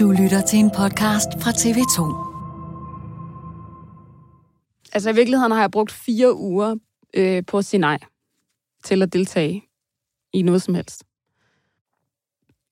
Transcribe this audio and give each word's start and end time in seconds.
Du 0.00 0.10
lytter 0.10 0.40
til 0.40 0.58
en 0.58 0.70
podcast 0.70 1.28
fra 1.40 1.50
TV2. 1.50 2.00
Altså 4.92 5.10
i 5.10 5.14
virkeligheden 5.14 5.52
har 5.52 5.60
jeg 5.60 5.70
brugt 5.70 5.92
fire 5.92 6.36
uger 6.36 6.76
øh, 7.14 7.42
på 7.46 7.58
at 7.58 7.64
sige 7.64 7.80
nej 7.80 7.98
til 8.84 9.02
at 9.02 9.12
deltage 9.12 9.62
i 10.32 10.42
noget 10.42 10.62
som 10.62 10.74
helst. 10.74 11.04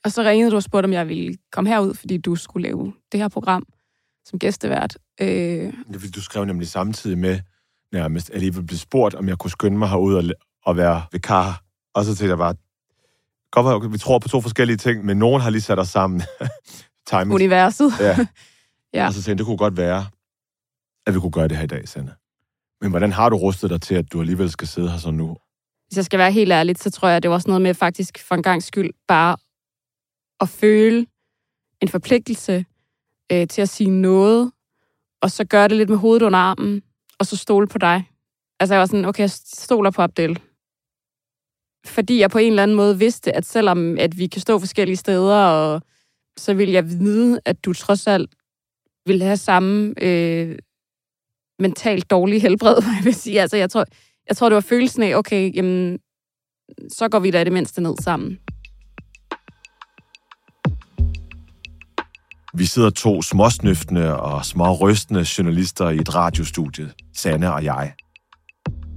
Og 0.04 0.12
så 0.12 0.22
ringede 0.22 0.50
du 0.50 0.56
og 0.56 0.62
spurgte, 0.62 0.86
om 0.86 0.92
jeg 0.92 1.08
ville 1.08 1.36
komme 1.52 1.70
herud, 1.70 1.94
fordi 1.94 2.16
du 2.16 2.36
skulle 2.36 2.68
lave 2.68 2.92
det 3.12 3.20
her 3.20 3.28
program 3.28 3.66
som 4.24 4.38
gæstevært. 4.38 4.98
Øh, 5.20 5.72
du 6.14 6.20
skrev 6.20 6.44
nemlig 6.44 6.68
samtidig 6.68 7.18
med, 7.18 7.40
nærmest, 7.92 8.30
at 8.30 8.42
jeg 8.42 8.52
blev 8.52 8.78
spurgt, 8.78 9.14
om 9.14 9.28
jeg 9.28 9.38
kunne 9.38 9.50
skynde 9.50 9.78
mig 9.78 9.88
herud 9.88 10.14
og, 10.14 10.24
og 10.64 10.76
være 10.76 11.02
vikar. 11.12 11.62
Og 11.94 12.04
så 12.04 12.10
tænkte 12.14 12.30
jeg 12.30 12.38
bare, 12.38 12.54
godt 13.50 13.92
vi 13.92 13.98
tror 13.98 14.18
på 14.18 14.28
to 14.28 14.40
forskellige 14.40 14.76
ting, 14.76 15.04
men 15.04 15.16
nogen 15.16 15.42
har 15.42 15.50
lige 15.50 15.62
sat 15.62 15.78
os 15.78 15.88
sammen. 15.88 16.22
Timing. 17.08 17.34
universet. 17.34 17.92
Ja. 18.00 18.16
Ja. 18.94 19.06
Og 19.06 19.12
så 19.12 19.18
tænkte 19.18 19.30
jeg, 19.30 19.38
det 19.38 19.46
kunne 19.46 19.56
godt 19.56 19.76
være, 19.76 20.06
at 21.06 21.14
vi 21.14 21.20
kunne 21.20 21.32
gøre 21.32 21.48
det 21.48 21.56
her 21.56 21.64
i 21.64 21.66
dag, 21.66 21.88
Sanne. 21.88 22.14
Men 22.80 22.90
hvordan 22.90 23.12
har 23.12 23.28
du 23.28 23.36
rustet 23.36 23.70
dig 23.70 23.80
til, 23.80 23.94
at 23.94 24.12
du 24.12 24.20
alligevel 24.20 24.50
skal 24.50 24.68
sidde 24.68 24.90
her 24.90 24.98
så 24.98 25.10
nu? 25.10 25.36
Hvis 25.86 25.96
jeg 25.96 26.04
skal 26.04 26.18
være 26.18 26.32
helt 26.32 26.52
ærlig, 26.52 26.78
så 26.78 26.90
tror 26.90 27.08
jeg, 27.08 27.22
det 27.22 27.30
var 27.30 27.34
også 27.34 27.48
noget 27.48 27.62
med 27.62 27.74
faktisk 27.74 28.18
for 28.18 28.34
en 28.34 28.42
gang 28.42 28.62
skyld 28.62 28.90
bare 29.08 29.36
at 30.40 30.48
føle 30.48 31.06
en 31.82 31.88
forpligtelse 31.88 32.64
øh, 33.32 33.48
til 33.48 33.62
at 33.62 33.68
sige 33.68 33.90
noget, 33.90 34.52
og 35.22 35.30
så 35.30 35.44
gøre 35.44 35.68
det 35.68 35.76
lidt 35.76 35.88
med 35.88 35.98
hovedet 35.98 36.22
under 36.22 36.38
armen, 36.38 36.82
og 37.18 37.26
så 37.26 37.36
stole 37.36 37.66
på 37.66 37.78
dig. 37.78 38.10
Altså 38.60 38.74
jeg 38.74 38.80
var 38.80 38.86
sådan, 38.86 39.04
okay, 39.04 39.20
jeg 39.20 39.30
stoler 39.30 39.90
på 39.90 40.02
Abdel. 40.02 40.40
Fordi 41.86 42.20
jeg 42.20 42.30
på 42.30 42.38
en 42.38 42.52
eller 42.52 42.62
anden 42.62 42.76
måde 42.76 42.98
vidste, 42.98 43.36
at 43.36 43.46
selvom 43.46 43.98
at 43.98 44.18
vi 44.18 44.26
kan 44.26 44.40
stå 44.40 44.58
forskellige 44.58 44.96
steder, 44.96 45.36
og 45.36 45.82
så 46.38 46.54
vil 46.54 46.70
jeg 46.70 46.90
vide, 46.90 47.40
at 47.44 47.64
du 47.64 47.72
trods 47.72 48.06
alt 48.06 48.30
vil 49.06 49.22
have 49.22 49.36
samme 49.36 49.94
øh, 50.02 50.58
mentalt 51.58 52.10
dårlige 52.10 52.40
helbred, 52.40 52.76
jeg 52.96 53.04
vil 53.04 53.14
sige. 53.14 53.40
Altså, 53.40 53.56
jeg 53.56 53.70
tror, 53.70 53.84
jeg 54.28 54.36
tror, 54.36 54.48
det 54.48 54.54
var 54.54 54.60
følelsen 54.60 55.02
af, 55.02 55.14
okay, 55.14 55.56
jamen, 55.56 55.98
så 56.88 57.08
går 57.08 57.18
vi 57.18 57.30
da 57.30 57.40
i 57.40 57.44
det 57.44 57.52
mindste 57.52 57.80
ned 57.80 57.94
sammen. 58.02 58.38
Vi 62.54 62.64
sidder 62.64 62.90
to 62.90 63.22
småsnøftende 63.22 64.20
og 64.20 64.44
smårystende 64.44 65.26
journalister 65.38 65.88
i 65.88 65.96
et 65.96 66.14
radiostudie, 66.14 66.90
Sanne 67.14 67.52
og 67.52 67.64
jeg. 67.64 67.92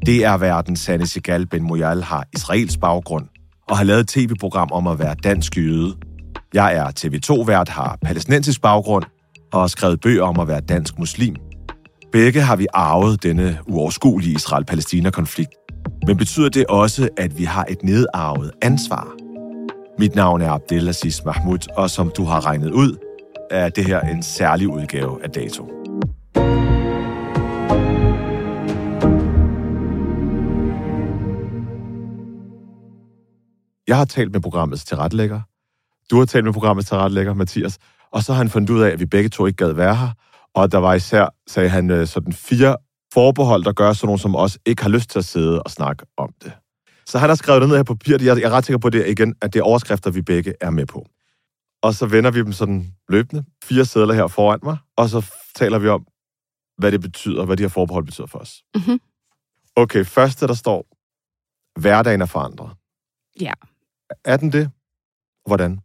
Det 0.06 0.24
er 0.26 0.38
verden 0.38 0.76
Sanne 0.76 1.08
Sigal 1.08 1.48
Ben 1.48 1.64
Moyal 1.64 2.02
har 2.02 2.26
israelsk 2.34 2.80
baggrund 2.80 3.28
og 3.70 3.78
har 3.78 3.84
lavet 3.84 4.00
et 4.00 4.08
tv-program 4.08 4.70
om 4.72 4.88
at 4.88 5.00
være 5.00 5.16
dansk 5.24 5.58
jøde. 5.58 5.98
Jeg 6.54 6.76
er 6.76 6.88
TV2-vært, 7.00 7.70
har 7.70 7.98
palæstinensisk 8.02 8.62
baggrund 8.62 9.04
og 9.54 9.60
har 9.60 9.68
skrevet 9.68 10.02
bøger 10.02 10.24
om 10.24 10.40
at 10.40 10.48
være 10.48 10.62
dansk 10.62 11.00
muslim. 11.00 11.36
Begge 12.12 12.42
har 12.42 12.56
vi 12.56 12.68
arvet 12.74 13.24
denne 13.24 13.60
uoverskuelige 13.68 14.36
Israel-Palæstina-konflikt. 14.36 15.52
Men 16.08 16.18
betyder 16.18 16.50
det 16.50 16.66
også, 16.66 17.10
at 17.18 17.38
vi 17.38 17.44
har 17.44 17.66
et 17.70 17.84
nedarvet 17.84 18.52
ansvar? 18.62 19.08
Mit 20.00 20.16
navn 20.16 20.42
er 20.42 20.52
Abdelaziz 20.52 21.24
Mahmoud, 21.26 21.72
og 21.78 21.90
som 21.90 22.12
du 22.18 22.24
har 22.24 22.46
regnet 22.46 22.72
ud, 22.72 22.98
er 23.52 23.70
det 23.70 23.86
her 23.86 24.00
en 24.00 24.24
særlig 24.24 24.68
udgave 24.68 25.24
af 25.24 25.30
Dato. 25.30 25.72
Jeg 33.88 33.98
har 33.98 34.06
talt 34.06 34.32
med 34.32 34.42
programmets 34.42 34.86
tilrettelægger. 34.86 35.42
Du 36.12 36.18
har 36.18 36.26
talt 36.26 36.46
med 36.46 36.54
programmets 36.54 36.88
tilrettelægger, 36.88 37.34
Mathias. 37.34 37.78
Og 38.12 38.24
så 38.24 38.34
har 38.34 38.38
han 38.38 38.50
fundet 38.50 38.70
ud 38.70 38.82
af, 38.82 38.90
at 38.90 39.00
vi 39.00 39.06
begge 39.06 39.30
to 39.30 39.46
ikke 39.46 39.58
gad 39.58 39.74
være 39.74 39.96
her. 39.96 40.10
Og 40.54 40.72
der 40.72 40.78
var 40.78 40.94
især, 40.94 41.28
sagde 41.48 41.70
han, 41.70 41.90
øh, 41.90 42.08
sådan 42.08 42.34
fire 42.34 42.78
forbehold, 43.14 43.64
der 43.64 43.72
gør 43.74 43.94
sådan 43.94 44.08
nogen 44.08 44.20
som 44.20 44.36
os 44.36 44.60
ikke 44.66 44.82
har 44.82 44.90
lyst 44.90 45.10
til 45.10 45.20
at 45.20 45.26
sidde 45.26 45.64
og 45.64 45.72
snakke 45.72 46.06
om 46.18 46.34
det. 46.44 46.54
Så 47.06 47.20
han 47.20 47.30
har 47.30 47.36
skrevet 47.36 47.62
det 47.62 47.70
ned 47.70 47.78
her 47.78 47.84
på 47.84 47.96
papir. 47.96 48.18
Jeg 48.22 48.42
er 48.42 48.50
ret 48.50 48.66
sikker 48.66 48.80
på 48.80 48.90
det 48.90 49.08
igen, 49.08 49.36
at 49.42 49.54
det 49.54 49.60
er 49.60 49.64
overskrifter, 49.64 50.12
vi 50.12 50.22
begge 50.22 50.54
er 50.62 50.70
med 50.70 50.86
på. 50.86 51.06
Og 51.82 51.94
så 51.94 52.06
vender 52.06 52.32
vi 52.32 52.40
dem 52.40 52.54
sådan 52.54 52.94
løbende. 53.10 53.44
Fire 53.64 53.86
sædler 53.86 54.14
her 54.14 54.28
foran 54.28 54.60
mig. 54.64 54.78
Og 54.98 55.10
så 55.10 55.26
taler 55.56 55.80
vi 55.80 55.88
om, 55.88 56.06
hvad 56.78 56.92
det 56.92 57.02
betyder, 57.02 57.46
hvad 57.46 57.58
de 57.58 57.64
her 57.64 57.70
forbehold 57.70 58.06
betyder 58.06 58.28
for 58.28 58.40
os. 58.40 58.64
Mhm. 58.76 59.00
Okay, 59.76 60.06
første 60.06 60.48
der 60.48 60.54
står, 60.54 60.88
hverdagen 61.80 62.22
er 62.22 62.26
forandret. 62.26 62.72
Ja. 63.42 63.54
Er 64.26 64.38
den 64.38 64.52
det? 64.52 64.72
Hvordan? 65.46 65.80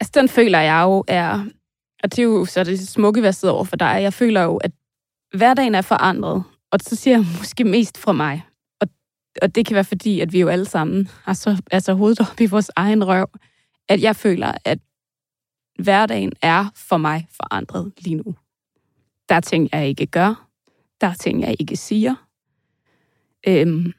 Altså, 0.00 0.12
den 0.14 0.28
føler 0.28 0.58
jeg 0.58 0.82
jo 0.82 1.04
er... 1.08 1.44
Og 2.02 2.10
det 2.10 2.18
er 2.18 2.22
jo 2.22 2.44
så 2.44 2.64
det 2.64 2.88
smukke 2.88 3.20
hvad 3.20 3.28
at 3.28 3.44
over 3.44 3.64
for 3.64 3.76
dig. 3.76 3.98
Jeg 4.02 4.12
føler 4.12 4.42
jo, 4.42 4.56
at 4.56 4.70
hverdagen 5.36 5.74
er 5.74 5.82
forandret. 5.82 6.44
Og 6.70 6.78
så 6.82 6.96
siger 6.96 7.16
jeg 7.16 7.26
måske 7.38 7.64
mest 7.64 7.98
fra 7.98 8.12
mig. 8.12 8.42
Og, 8.80 8.88
og 9.42 9.54
det 9.54 9.66
kan 9.66 9.74
være 9.74 9.84
fordi, 9.84 10.20
at 10.20 10.32
vi 10.32 10.40
jo 10.40 10.48
alle 10.48 10.64
sammen 10.64 11.08
har 11.22 11.32
så, 11.32 11.62
altså 11.70 11.94
hovedet 11.94 12.20
op 12.20 12.40
i 12.40 12.46
vores 12.46 12.70
egen 12.76 13.06
røv. 13.06 13.26
At 13.88 14.02
jeg 14.02 14.16
føler, 14.16 14.52
at 14.64 14.78
hverdagen 15.78 16.32
er 16.42 16.66
for 16.74 16.96
mig 16.96 17.28
forandret 17.30 17.92
lige 17.98 18.14
nu. 18.14 18.34
Der 19.28 19.34
er 19.34 19.40
ting, 19.40 19.68
jeg 19.72 19.88
ikke 19.88 20.06
gør. 20.06 20.48
Der 21.00 21.06
er 21.06 21.14
ting, 21.14 21.40
jeg 21.40 21.56
ikke 21.60 21.76
siger. 21.76 22.14
Øhm, 23.46 23.92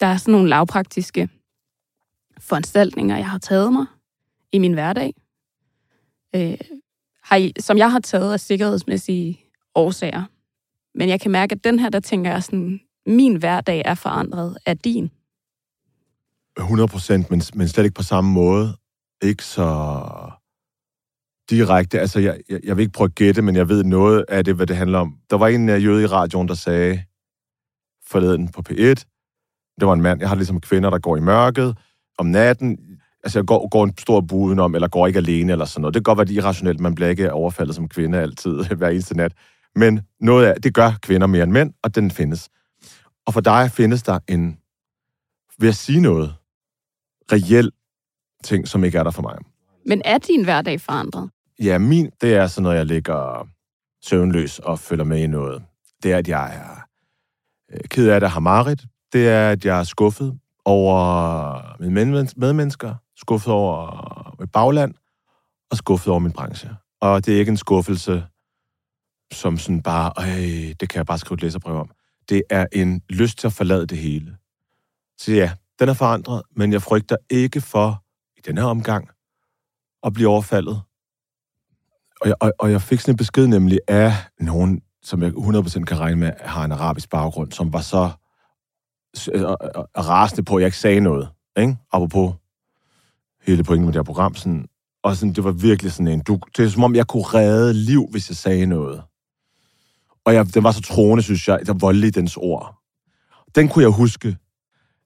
der 0.00 0.06
er 0.06 0.16
sådan 0.16 0.32
nogle 0.32 0.48
lavpraktiske 0.48 1.28
foranstaltninger, 2.38 3.16
jeg 3.16 3.30
har 3.30 3.38
taget 3.38 3.72
mig 3.72 3.86
i 4.52 4.58
min 4.58 4.72
hverdag, 4.72 5.14
øh, 6.34 6.58
har 7.22 7.36
I, 7.36 7.52
som 7.60 7.78
jeg 7.78 7.92
har 7.92 8.00
taget 8.00 8.32
af 8.32 8.40
sikkerhedsmæssige 8.40 9.40
årsager. 9.74 10.24
Men 10.98 11.08
jeg 11.08 11.20
kan 11.20 11.30
mærke, 11.30 11.52
at 11.52 11.64
den 11.64 11.78
her, 11.78 11.88
der 11.88 12.00
tænker 12.00 12.30
jeg 12.30 12.42
sådan, 12.42 12.80
min 13.06 13.36
hverdag 13.36 13.82
er 13.84 13.94
forandret 13.94 14.56
af 14.66 14.78
din. 14.78 15.10
100 16.58 16.88
procent, 16.88 17.30
men, 17.30 17.42
men 17.54 17.68
slet 17.68 17.84
ikke 17.84 17.94
på 17.94 18.02
samme 18.02 18.32
måde. 18.32 18.76
Ikke 19.22 19.44
så 19.44 20.08
direkte. 21.50 22.00
Altså, 22.00 22.20
jeg, 22.20 22.40
jeg, 22.48 22.60
jeg 22.64 22.76
vil 22.76 22.82
ikke 22.82 22.92
prøve 22.92 23.08
at 23.08 23.14
gætte, 23.14 23.42
men 23.42 23.56
jeg 23.56 23.68
ved 23.68 23.84
noget 23.84 24.24
af 24.28 24.44
det, 24.44 24.54
hvad 24.54 24.66
det 24.66 24.76
handler 24.76 24.98
om. 24.98 25.18
Der 25.30 25.36
var 25.36 25.48
en 25.48 25.68
øh, 25.68 25.84
jøde 25.84 26.02
i 26.02 26.06
radioen, 26.06 26.48
der 26.48 26.54
sagde 26.54 27.02
forleden 28.06 28.48
på 28.48 28.62
P1, 28.70 29.04
det 29.80 29.88
var 29.88 29.92
en 29.92 30.02
mand, 30.02 30.20
jeg 30.20 30.28
har 30.28 30.36
ligesom 30.36 30.60
kvinder, 30.60 30.90
der 30.90 30.98
går 30.98 31.16
i 31.16 31.20
mørket 31.20 31.78
om 32.18 32.26
natten. 32.26 32.91
Altså, 33.24 33.42
går, 33.42 33.68
går 33.68 33.84
en 33.84 33.98
stor 33.98 34.20
bu 34.20 34.36
udenom, 34.36 34.74
eller 34.74 34.88
går 34.88 35.06
ikke 35.06 35.16
alene, 35.16 35.52
eller 35.52 35.64
sådan 35.64 35.80
noget. 35.80 35.94
Det 35.94 36.00
kan 36.00 36.10
godt 36.10 36.18
være, 36.18 36.24
det 36.24 36.36
er 36.38 36.42
irrationelt. 36.42 36.80
Man 36.80 36.94
bliver 36.94 37.08
ikke 37.08 37.32
overfaldet 37.32 37.74
som 37.74 37.88
kvinde 37.88 38.18
altid, 38.18 38.64
hver 38.78 38.88
eneste 38.88 39.16
nat. 39.16 39.32
Men 39.74 40.00
noget 40.20 40.46
af, 40.46 40.62
det 40.62 40.74
gør 40.74 40.92
kvinder 41.02 41.26
mere 41.26 41.42
end 41.42 41.52
mænd, 41.52 41.72
og 41.82 41.94
den 41.94 42.10
findes. 42.10 42.48
Og 43.26 43.32
for 43.32 43.40
dig 43.40 43.70
findes 43.70 44.02
der 44.02 44.18
en, 44.28 44.58
vil 45.58 45.66
jeg 45.66 45.74
sige 45.74 46.00
noget, 46.00 46.34
reel 47.32 47.70
ting, 48.44 48.68
som 48.68 48.84
ikke 48.84 48.98
er 48.98 49.02
der 49.02 49.10
for 49.10 49.22
mig. 49.22 49.36
Men 49.86 50.02
er 50.04 50.18
din 50.18 50.44
hverdag 50.44 50.80
forandret? 50.80 51.30
Ja, 51.62 51.78
min, 51.78 52.10
det 52.20 52.34
er 52.34 52.46
sådan 52.46 52.62
noget, 52.62 52.76
jeg 52.76 52.86
ligger 52.86 53.48
søvnløs 54.04 54.58
og 54.58 54.78
følger 54.78 55.04
med 55.04 55.22
i 55.22 55.26
noget. 55.26 55.62
Det 56.02 56.12
er, 56.12 56.18
at 56.18 56.28
jeg 56.28 56.54
er 56.56 56.82
øh, 57.72 57.80
ked 57.88 58.08
af 58.08 58.20
det, 58.20 58.30
har 58.30 58.40
marit. 58.40 58.80
Det 59.12 59.28
er, 59.28 59.50
at 59.50 59.64
jeg 59.64 59.78
er 59.80 59.84
skuffet 59.84 60.38
over 60.64 61.82
mine 61.82 62.26
medmennesker, 62.36 62.94
skuffet 63.22 63.52
over 63.52 64.36
mit 64.40 64.52
bagland, 64.52 64.94
og 65.70 65.76
skuffet 65.76 66.10
over 66.10 66.18
min 66.18 66.32
branche. 66.32 66.70
Og 67.00 67.26
det 67.26 67.34
er 67.34 67.38
ikke 67.38 67.50
en 67.50 67.56
skuffelse, 67.56 68.24
som 69.32 69.58
sådan 69.58 69.82
bare, 69.82 70.12
øh, 70.18 70.74
det 70.80 70.88
kan 70.88 70.96
jeg 70.96 71.06
bare 71.06 71.18
skrive 71.18 71.34
et 71.34 71.42
læserbrev 71.42 71.76
om. 71.76 71.90
Det 72.28 72.42
er 72.50 72.66
en 72.72 73.02
lyst 73.08 73.38
til 73.38 73.46
at 73.46 73.52
forlade 73.52 73.86
det 73.86 73.98
hele. 73.98 74.36
Så 75.18 75.32
ja, 75.32 75.52
den 75.78 75.88
er 75.88 75.94
forandret, 75.94 76.42
men 76.56 76.72
jeg 76.72 76.82
frygter 76.82 77.16
ikke 77.30 77.60
for, 77.60 78.04
i 78.36 78.40
den 78.46 78.58
her 78.58 78.64
omgang, 78.64 79.08
at 80.02 80.12
blive 80.12 80.28
overfaldet. 80.28 80.82
Og 82.20 82.28
jeg, 82.28 82.34
og, 82.40 82.52
og 82.58 82.70
jeg 82.70 82.82
fik 82.82 83.00
sådan 83.00 83.12
en 83.12 83.16
besked 83.16 83.46
nemlig 83.46 83.78
af 83.88 84.12
nogen, 84.40 84.82
som 85.02 85.22
jeg 85.22 85.30
100% 85.30 85.84
kan 85.84 86.00
regne 86.00 86.16
med, 86.16 86.32
har 86.40 86.64
en 86.64 86.72
arabisk 86.72 87.10
baggrund, 87.10 87.52
som 87.52 87.72
var 87.72 87.80
så 87.80 88.10
øh, 89.34 89.40
øh, 89.40 89.50
øh 89.50 89.84
rasende 89.98 90.44
på, 90.44 90.56
at 90.56 90.60
jeg 90.60 90.66
ikke 90.66 90.78
sagde 90.78 91.00
noget. 91.00 91.28
Ikke? 91.56 91.76
Apropos 91.92 92.34
hele 93.46 93.64
pointen 93.64 93.84
med 93.84 93.92
det 93.92 93.98
her 93.98 94.04
program. 94.04 94.34
Sådan, 94.34 94.66
og 95.02 95.16
sådan, 95.16 95.32
det 95.32 95.44
var 95.44 95.50
virkelig 95.50 95.92
sådan 95.92 96.08
en... 96.08 96.20
Du, 96.20 96.38
det 96.56 96.64
er 96.64 96.68
som 96.68 96.84
om, 96.84 96.94
jeg 96.94 97.06
kunne 97.06 97.22
redde 97.22 97.74
liv, 97.74 98.08
hvis 98.10 98.28
jeg 98.30 98.36
sagde 98.36 98.66
noget. 98.66 99.02
Og 100.24 100.34
jeg, 100.34 100.54
den 100.54 100.64
var 100.64 100.72
så 100.72 100.82
troende, 100.82 101.22
synes 101.22 101.48
jeg, 101.48 101.60
der 101.66 101.72
voldelig 101.72 102.14
dens 102.14 102.36
ord. 102.36 102.78
Den 103.54 103.68
kunne 103.68 103.82
jeg 103.82 103.90
huske. 103.90 104.36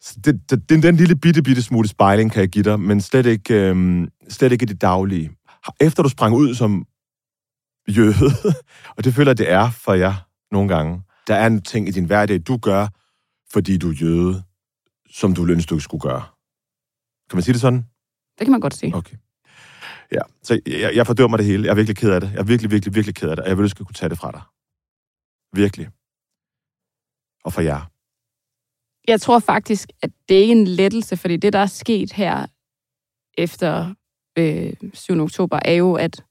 Så 0.01 0.21
det, 0.25 0.51
det, 0.51 0.71
den, 0.71 0.83
den 0.83 0.97
lille 0.97 1.17
bitte, 1.17 1.43
bitte 1.43 1.63
smule 1.63 1.89
spejling 1.89 2.33
kan 2.33 2.41
jeg 2.41 2.49
give 2.49 2.65
dig, 2.65 2.81
men 2.81 3.01
slet 3.01 3.27
ikke, 3.27 3.55
øhm, 3.55 4.09
slet 4.29 4.53
ikke 4.53 4.67
det 4.67 4.81
daglige. 4.81 5.31
Efter 5.81 6.03
du 6.03 6.09
sprang 6.09 6.35
ud 6.35 6.55
som 6.55 6.87
jøde, 7.89 8.15
og 8.97 9.05
det 9.05 9.15
føler 9.15 9.31
jeg, 9.31 9.39
det 9.39 9.51
er 9.51 9.71
for 9.71 9.95
jer 9.95 10.15
nogle 10.53 10.69
gange, 10.75 11.03
der 11.27 11.35
er 11.35 11.47
en 11.47 11.63
ting 11.63 11.89
i 11.89 11.91
din 11.91 12.05
hverdag, 12.05 12.41
du 12.47 12.57
gør, 12.57 12.89
fordi 13.53 13.79
du 13.79 13.91
er 13.91 13.95
jøde, 13.95 14.43
som 15.11 15.35
du 15.35 15.47
ønsker, 15.47 15.77
du 15.77 15.81
skulle 15.81 16.01
gøre. 16.01 16.23
Kan 17.31 17.37
man 17.37 17.43
sige 17.43 17.53
det 17.53 17.61
sådan? 17.61 17.85
Det 18.39 18.45
kan 18.45 18.51
man 18.51 18.61
godt 18.61 18.75
sige. 18.75 18.95
Okay. 18.95 19.17
Ja, 20.13 20.21
så 20.43 20.61
jeg, 20.67 20.91
jeg 20.95 21.07
fordømmer 21.07 21.37
det 21.37 21.47
hele. 21.47 21.65
Jeg 21.65 21.71
er 21.71 21.75
virkelig 21.75 21.97
ked 21.97 22.11
af 22.11 22.21
det. 22.21 22.33
Jeg 22.33 22.39
er 22.39 22.45
virkelig, 22.45 22.71
virkelig, 22.71 22.95
virkelig 22.95 23.15
ked 23.15 23.29
af 23.29 23.37
det, 23.37 23.43
og 23.43 23.49
jeg 23.49 23.57
vil 23.57 23.63
ønske, 23.63 23.77
at 23.77 23.81
jeg 23.81 23.87
kunne 23.87 23.95
tage 23.95 24.09
det 24.09 24.19
fra 24.19 24.33
dig. 24.33 24.43
Virkelig. 25.53 25.89
Og 27.45 27.53
for 27.53 27.61
jer. 27.61 27.91
Jeg 29.09 29.21
tror 29.21 29.39
faktisk, 29.39 29.89
at 30.03 30.11
det 30.29 30.39
er 30.39 30.51
en 30.51 30.67
lettelse, 30.67 31.17
fordi 31.17 31.37
det, 31.37 31.53
der 31.53 31.59
er 31.59 31.67
sket 31.67 32.13
her 32.13 32.47
efter 33.39 33.95
øh, 34.39 34.73
7. 34.95 35.21
oktober, 35.21 35.59
er 35.65 35.73
jo, 35.73 35.95
at 35.95 36.25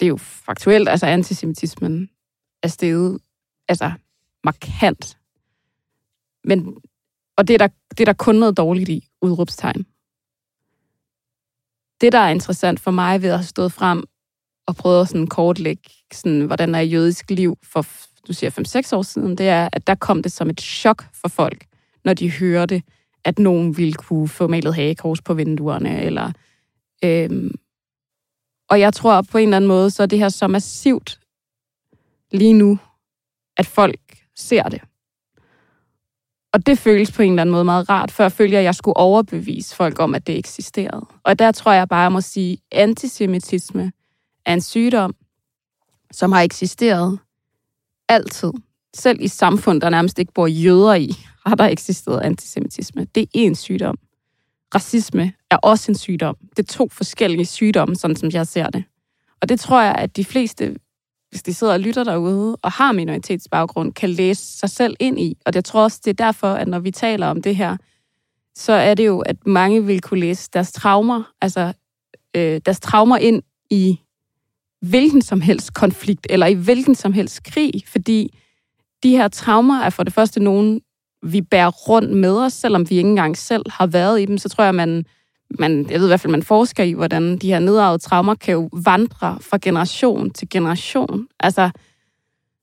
det 0.00 0.06
er 0.06 0.08
jo 0.08 0.16
faktuelt, 0.16 0.88
altså 0.88 1.06
antisemitismen 1.06 2.10
er 2.62 2.68
steget 2.68 3.18
altså 3.68 3.92
markant. 4.44 5.18
Men, 6.44 6.76
og 7.36 7.48
det 7.48 7.54
er, 7.54 7.58
der, 7.58 7.68
det 7.90 8.00
er 8.00 8.04
der 8.04 8.12
kun 8.12 8.34
noget 8.34 8.56
dårligt 8.56 8.88
i, 8.88 9.08
udråbstegn. 9.22 9.86
Det, 12.00 12.12
der 12.12 12.18
er 12.18 12.30
interessant 12.30 12.80
for 12.80 12.90
mig 12.90 13.22
ved 13.22 13.28
at 13.28 13.38
have 13.38 13.46
stået 13.46 13.72
frem 13.72 14.04
og 14.66 14.76
prøvet 14.76 15.00
at 15.00 15.08
sådan 15.08 15.26
kortlægge, 15.26 15.90
sådan, 16.12 16.40
hvordan 16.40 16.74
er 16.74 16.80
jødisk 16.80 17.30
liv 17.30 17.58
for, 17.62 17.86
du 18.28 18.32
siger 18.32 18.50
5-6 18.92 18.96
år 18.96 19.02
siden, 19.02 19.38
det 19.38 19.48
er, 19.48 19.68
at 19.72 19.86
der 19.86 19.94
kom 19.94 20.22
det 20.22 20.32
som 20.32 20.50
et 20.50 20.60
chok 20.60 21.04
for 21.12 21.28
folk, 21.28 21.66
når 22.04 22.14
de 22.14 22.30
hørte, 22.30 22.82
at 23.24 23.38
nogen 23.38 23.76
ville 23.76 23.92
kunne 23.92 24.28
få 24.28 24.46
malet 24.46 24.74
hagekors 24.74 25.22
på 25.22 25.34
vinduerne, 25.34 26.02
eller 26.02 26.32
øhm, 27.04 27.54
og 28.70 28.80
jeg 28.80 28.94
tror 28.94 29.22
på 29.22 29.38
en 29.38 29.48
eller 29.48 29.56
anden 29.56 29.68
måde, 29.68 29.90
så 29.90 30.02
er 30.02 30.06
det 30.06 30.18
her 30.18 30.28
så 30.28 30.46
massivt 30.46 31.20
lige 32.32 32.52
nu, 32.52 32.78
at 33.56 33.66
folk 33.66 34.00
ser 34.36 34.62
det. 34.62 34.80
Og 36.56 36.66
det 36.66 36.78
føles 36.78 37.12
på 37.12 37.22
en 37.22 37.30
eller 37.30 37.42
anden 37.42 37.52
måde 37.52 37.64
meget 37.64 37.88
rart. 37.88 38.10
Før 38.10 38.28
følte 38.28 38.52
jeg, 38.52 38.60
at 38.60 38.64
jeg 38.64 38.74
skulle 38.74 38.96
overbevise 38.96 39.76
folk 39.76 40.00
om, 40.00 40.14
at 40.14 40.26
det 40.26 40.38
eksisterede. 40.38 41.06
Og 41.24 41.38
der 41.38 41.52
tror 41.52 41.72
jeg 41.72 41.88
bare, 41.88 42.00
jeg 42.00 42.12
må 42.12 42.20
sige, 42.20 42.58
at 42.72 42.82
antisemitisme 42.82 43.92
er 44.46 44.54
en 44.54 44.60
sygdom, 44.60 45.14
som 46.12 46.32
har 46.32 46.42
eksisteret 46.42 47.18
altid. 48.08 48.52
Selv 48.94 49.18
i 49.20 49.28
samfund, 49.28 49.80
der 49.80 49.90
nærmest 49.90 50.18
ikke 50.18 50.32
bor 50.32 50.46
jøder 50.46 50.94
i, 50.94 51.10
har 51.46 51.54
der 51.54 51.64
eksisteret 51.64 52.20
antisemitisme. 52.20 53.06
Det 53.14 53.22
er 53.22 53.26
en 53.32 53.54
sygdom 53.54 53.98
racisme 54.74 55.32
er 55.50 55.56
også 55.56 55.92
en 55.92 55.96
sygdom. 55.96 56.36
Det 56.56 56.58
er 56.58 56.72
to 56.72 56.88
forskellige 56.92 57.46
sygdomme, 57.46 57.96
sådan 57.96 58.16
som 58.16 58.30
jeg 58.32 58.46
ser 58.46 58.70
det. 58.70 58.84
Og 59.42 59.48
det 59.48 59.60
tror 59.60 59.82
jeg, 59.82 59.94
at 59.94 60.16
de 60.16 60.24
fleste, 60.24 60.76
hvis 61.30 61.42
de 61.42 61.54
sidder 61.54 61.72
og 61.72 61.80
lytter 61.80 62.04
derude 62.04 62.56
og 62.56 62.72
har 62.72 62.92
minoritetsbaggrund, 62.92 63.92
kan 63.92 64.10
læse 64.10 64.58
sig 64.58 64.70
selv 64.70 64.96
ind 65.00 65.20
i. 65.20 65.36
Og 65.46 65.54
jeg 65.54 65.64
tror 65.64 65.82
også, 65.82 66.00
det 66.04 66.10
er 66.10 66.24
derfor, 66.24 66.52
at 66.52 66.68
når 66.68 66.78
vi 66.78 66.90
taler 66.90 67.26
om 67.26 67.42
det 67.42 67.56
her, 67.56 67.76
så 68.54 68.72
er 68.72 68.94
det 68.94 69.06
jo, 69.06 69.20
at 69.20 69.46
mange 69.46 69.86
vil 69.86 70.00
kunne 70.00 70.20
læse 70.20 70.50
deres 70.52 70.72
traumer, 70.72 71.22
altså 71.40 71.72
øh, 72.36 72.60
deres 72.66 72.80
traumer 72.80 73.16
ind 73.16 73.42
i 73.70 74.00
hvilken 74.80 75.22
som 75.22 75.40
helst 75.40 75.74
konflikt, 75.74 76.26
eller 76.30 76.46
i 76.46 76.54
hvilken 76.54 76.94
som 76.94 77.12
helst 77.12 77.42
krig, 77.42 77.72
fordi 77.86 78.38
de 79.02 79.10
her 79.10 79.28
traumer 79.28 79.80
er 79.80 79.90
for 79.90 80.02
det 80.02 80.12
første 80.12 80.40
nogen, 80.40 80.80
vi 81.22 81.40
bærer 81.40 81.70
rundt 81.70 82.16
med 82.16 82.38
os, 82.38 82.52
selvom 82.52 82.90
vi 82.90 82.96
ikke 82.96 83.10
engang 83.10 83.36
selv 83.36 83.70
har 83.70 83.86
været 83.86 84.20
i 84.20 84.24
dem, 84.24 84.38
så 84.38 84.48
tror 84.48 84.64
jeg, 84.64 84.74
man, 84.74 85.04
man 85.58 85.90
jeg 85.90 86.00
ved 86.00 86.06
i 86.06 86.10
hvert 86.10 86.20
fald, 86.20 86.30
man 86.30 86.42
forsker 86.42 86.84
i, 86.84 86.92
hvordan 86.92 87.38
de 87.38 87.48
her 87.48 87.58
nedarvede 87.58 87.98
traumer 87.98 88.34
kan 88.34 88.52
jo 88.52 88.68
vandre 88.84 89.38
fra 89.40 89.58
generation 89.62 90.30
til 90.30 90.48
generation. 90.48 91.28
Altså, 91.40 91.70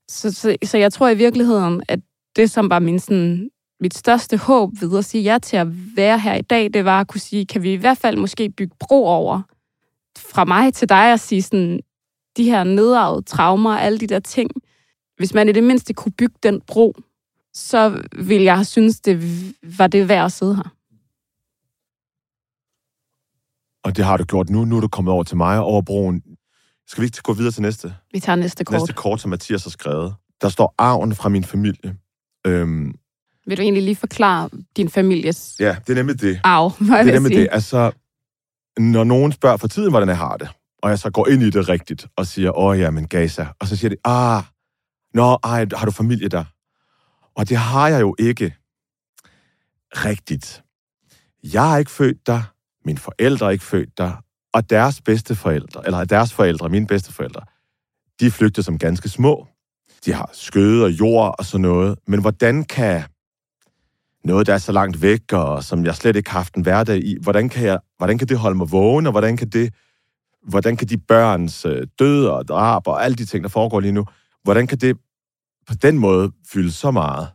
så, 0.07 0.33
så, 0.33 0.56
så 0.63 0.77
jeg 0.77 0.94
tror 0.94 1.09
i 1.09 1.18
virkeligheden, 1.18 1.83
at 1.88 2.00
det, 2.35 2.51
som 2.51 2.69
var 2.69 2.80
min, 2.80 3.00
sådan, 3.00 3.50
mit 3.80 3.97
største 3.97 4.38
håb 4.38 4.71
ved 4.81 4.97
at 4.97 5.06
sige 5.06 5.24
ja 5.24 5.38
til 5.38 5.57
at 5.57 5.68
være 5.95 6.19
her 6.19 6.35
i 6.35 6.41
dag, 6.41 6.74
det 6.74 6.85
var 6.85 7.00
at 7.00 7.07
kunne 7.07 7.21
sige, 7.21 7.45
kan 7.45 7.63
vi 7.63 7.74
i 7.74 7.75
hvert 7.75 7.97
fald 7.97 8.18
måske 8.18 8.50
bygge 8.50 8.75
bro 8.80 9.06
over 9.06 9.41
fra 10.18 10.45
mig 10.45 10.73
til 10.73 10.90
dig 10.90 11.13
og 11.13 11.19
sige 11.19 11.42
sådan, 11.42 11.80
de 12.37 12.44
her 12.44 12.63
nedarvede 12.63 13.21
traumer, 13.21 13.78
alle 13.78 13.99
de 13.99 14.07
der 14.07 14.19
ting, 14.19 14.52
hvis 15.18 15.33
man 15.33 15.49
i 15.49 15.52
det 15.52 15.63
mindste 15.63 15.94
kunne 15.94 16.11
bygge 16.11 16.35
den 16.44 16.61
bro, 16.61 16.94
så 17.54 18.02
ville 18.16 18.45
jeg 18.45 18.66
synes, 18.66 18.99
det 18.99 19.44
var 19.78 19.87
det 19.87 20.09
værd 20.09 20.25
at 20.25 20.31
sidde 20.31 20.56
her. 20.56 20.73
Og 23.83 23.97
det 23.97 24.06
har 24.06 24.18
du 24.18 24.23
gjort 24.23 24.49
nu. 24.49 24.66
Nu 24.66 24.78
er 24.78 24.81
du 24.81 24.87
kommet 24.87 25.11
over 25.11 25.23
til 25.23 25.37
mig 25.37 25.59
over 25.59 25.81
broen. 25.81 26.21
Skal 26.87 27.02
vi 27.02 27.06
ikke 27.06 27.21
gå 27.23 27.33
videre 27.33 27.52
til 27.52 27.61
næste? 27.61 27.95
Vi 28.13 28.19
tager 28.19 28.35
næste 28.35 28.63
kort. 28.66 28.80
Næste 28.80 28.94
kort, 28.94 29.21
som 29.21 29.30
Mathias 29.30 29.63
har 29.63 29.69
skrevet. 29.69 30.16
Der 30.42 30.49
står 30.49 30.75
arven 30.78 31.16
fra 31.16 31.30
min 31.30 31.44
familie. 31.44 31.95
Øhm, 32.47 32.94
vil 33.47 33.57
du 33.57 33.61
egentlig 33.61 33.83
lige 33.83 33.95
forklare 33.95 34.49
din 34.78 34.90
families 34.90 35.56
Ja, 35.59 35.75
det 35.87 35.90
er 35.90 35.95
nemlig 35.95 36.21
det. 36.21 36.40
arv, 36.44 36.73
Det 36.80 36.90
er 36.90 37.04
nemlig 37.04 37.30
sige. 37.33 37.42
det. 37.42 37.47
Altså, 37.52 37.92
når 38.78 39.04
nogen 39.04 39.31
spørger 39.31 39.57
for 39.57 39.68
tiden, 39.68 39.90
hvordan 39.90 40.09
jeg 40.09 40.18
har 40.18 40.37
det, 40.37 40.49
og 40.83 40.90
jeg 40.90 40.99
så 40.99 41.09
går 41.09 41.28
ind 41.28 41.44
i 41.44 41.49
det 41.49 41.69
rigtigt 41.69 42.07
og 42.18 42.28
siger, 42.28 42.57
åh 42.57 42.80
ja, 42.80 42.90
men 42.92 43.07
Gaza, 43.07 43.47
og 43.59 43.68
så 43.68 43.75
siger 43.75 43.90
de, 43.90 43.95
ah, 44.06 44.44
nå, 45.13 45.37
ej, 45.44 45.66
har 45.75 45.85
du 45.85 45.92
familie 45.92 46.28
der? 46.28 46.44
Og 47.35 47.49
det 47.49 47.57
har 47.57 47.87
jeg 47.87 48.02
jo 48.02 48.16
ikke 48.19 48.56
rigtigt. 49.95 50.63
Jeg 51.44 51.73
er 51.73 51.78
ikke 51.78 51.92
født 51.92 52.28
der, 52.28 52.42
mine 52.85 52.97
forældre 52.97 53.45
er 53.45 53.49
ikke 53.49 53.63
født 53.63 53.97
der, 53.97 54.11
og 54.54 54.69
deres 54.69 55.02
bedste 55.02 55.35
forældre, 55.35 55.85
eller 55.85 56.04
deres 56.04 56.33
forældre, 56.33 56.69
mine 56.69 56.87
bedste 56.87 57.13
forældre, 57.13 57.42
de 58.19 58.31
flygtede 58.31 58.66
som 58.66 58.78
ganske 58.78 59.09
små. 59.09 59.47
De 60.06 60.13
har 60.13 60.30
skøde 60.33 60.83
og 60.83 60.92
jord 60.92 61.35
og 61.40 61.45
sådan 61.45 61.61
noget. 61.61 61.99
Men 62.07 62.21
hvordan 62.21 62.63
kan 62.63 63.04
noget, 64.23 64.47
der 64.47 64.54
er 64.54 64.57
så 64.57 64.71
langt 64.71 65.02
væk, 65.02 65.33
og 65.33 65.63
som 65.63 65.85
jeg 65.85 65.95
slet 65.95 66.16
ikke 66.16 66.30
har 66.30 66.40
haft 66.40 66.56
en 66.56 66.63
hverdag 66.63 66.97
i, 66.97 67.18
hvordan 67.21 67.49
kan, 67.49 67.66
jeg, 67.66 67.80
hvordan 67.97 68.18
kan 68.18 68.28
det 68.28 68.37
holde 68.37 68.57
mig 68.57 68.71
vågen, 68.71 69.06
og 69.06 69.11
hvordan 69.11 69.37
kan, 69.37 69.49
det, 69.49 69.73
hvordan 70.47 70.78
kan 70.78 70.87
de 70.87 70.97
børns 70.97 71.66
øh, 71.66 71.87
død 71.99 72.25
og 72.25 72.47
drab 72.47 72.87
og 72.87 73.06
alle 73.06 73.16
de 73.16 73.25
ting, 73.25 73.44
der 73.44 73.49
foregår 73.49 73.80
lige 73.80 73.92
nu, 73.92 74.06
hvordan 74.44 74.68
kan 74.68 74.78
det 74.78 74.97
på 75.68 75.73
den 75.73 75.97
måde 75.97 76.31
fylde 76.54 76.71
så 76.71 76.92
meget. 76.92 77.28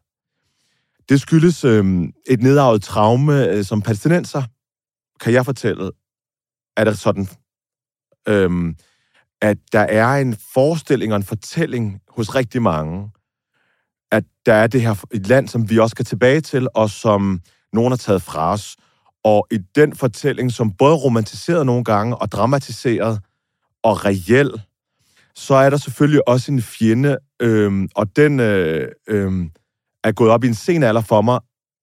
Det 1.09 1.21
skyldes 1.21 1.64
øh, 1.64 1.85
et 2.26 2.43
nedarvet 2.43 2.83
traume 2.83 3.47
øh, 3.47 3.64
som 3.64 3.83
palæstinenser, 3.83 4.43
kan 5.21 5.33
jeg 5.33 5.45
fortælle, 5.45 5.91
er 6.77 6.85
det 6.85 6.99
sådan, 6.99 7.29
øhm, 8.29 8.77
at 9.43 9.59
der 9.73 9.81
er 9.81 10.15
en 10.15 10.37
forestilling 10.55 11.13
og 11.13 11.17
en 11.17 11.23
fortælling 11.23 12.01
hos 12.09 12.35
rigtig 12.35 12.63
mange, 12.63 13.11
at 14.13 14.25
der 14.47 14.55
er 14.55 14.67
det 14.67 14.83
her 14.83 15.05
et 15.11 15.27
land, 15.27 15.49
som 15.49 15.71
vi 15.71 15.79
også 15.79 15.95
skal 15.95 16.05
tilbage 16.05 16.41
til, 16.41 16.69
og 16.75 16.91
som 16.91 17.41
nogen 17.73 17.93
har 17.93 17.97
taget 17.97 18.23
fra 18.23 18.53
os. 18.53 18.77
Og 19.25 19.47
i 19.51 19.59
den 19.75 19.97
fortælling, 19.97 20.53
som 20.53 20.73
både 20.73 20.97
romantiseret 20.97 21.67
nogle 21.67 21.85
gange 21.85 22.17
og 22.17 22.33
dramatiseret 22.33 23.21
og 23.83 24.05
reel, 24.05 24.63
så 25.35 25.55
er 25.55 25.71
der 25.71 25.77
selvfølgelig 25.77 26.29
også 26.29 26.53
en 26.53 26.63
fjende, 26.63 27.19
øhm, 27.43 27.89
og 27.95 28.17
den 28.17 28.41
øh, 28.41 28.89
øh, 29.09 29.47
er 30.05 30.13
gået 30.13 30.31
op 30.31 30.45
i 30.45 30.47
en 30.47 30.55
sen 30.55 30.83
alder 30.83 31.01
for 31.01 31.23
mig, 31.23 31.41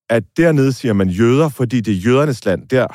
at 0.09 0.23
dernede 0.37 0.73
siger 0.73 0.93
man 0.93 1.09
jøder, 1.09 1.49
fordi 1.49 1.81
det 1.81 1.91
er 1.91 1.97
jødernes 1.97 2.45
land 2.45 2.69
der 2.69 2.87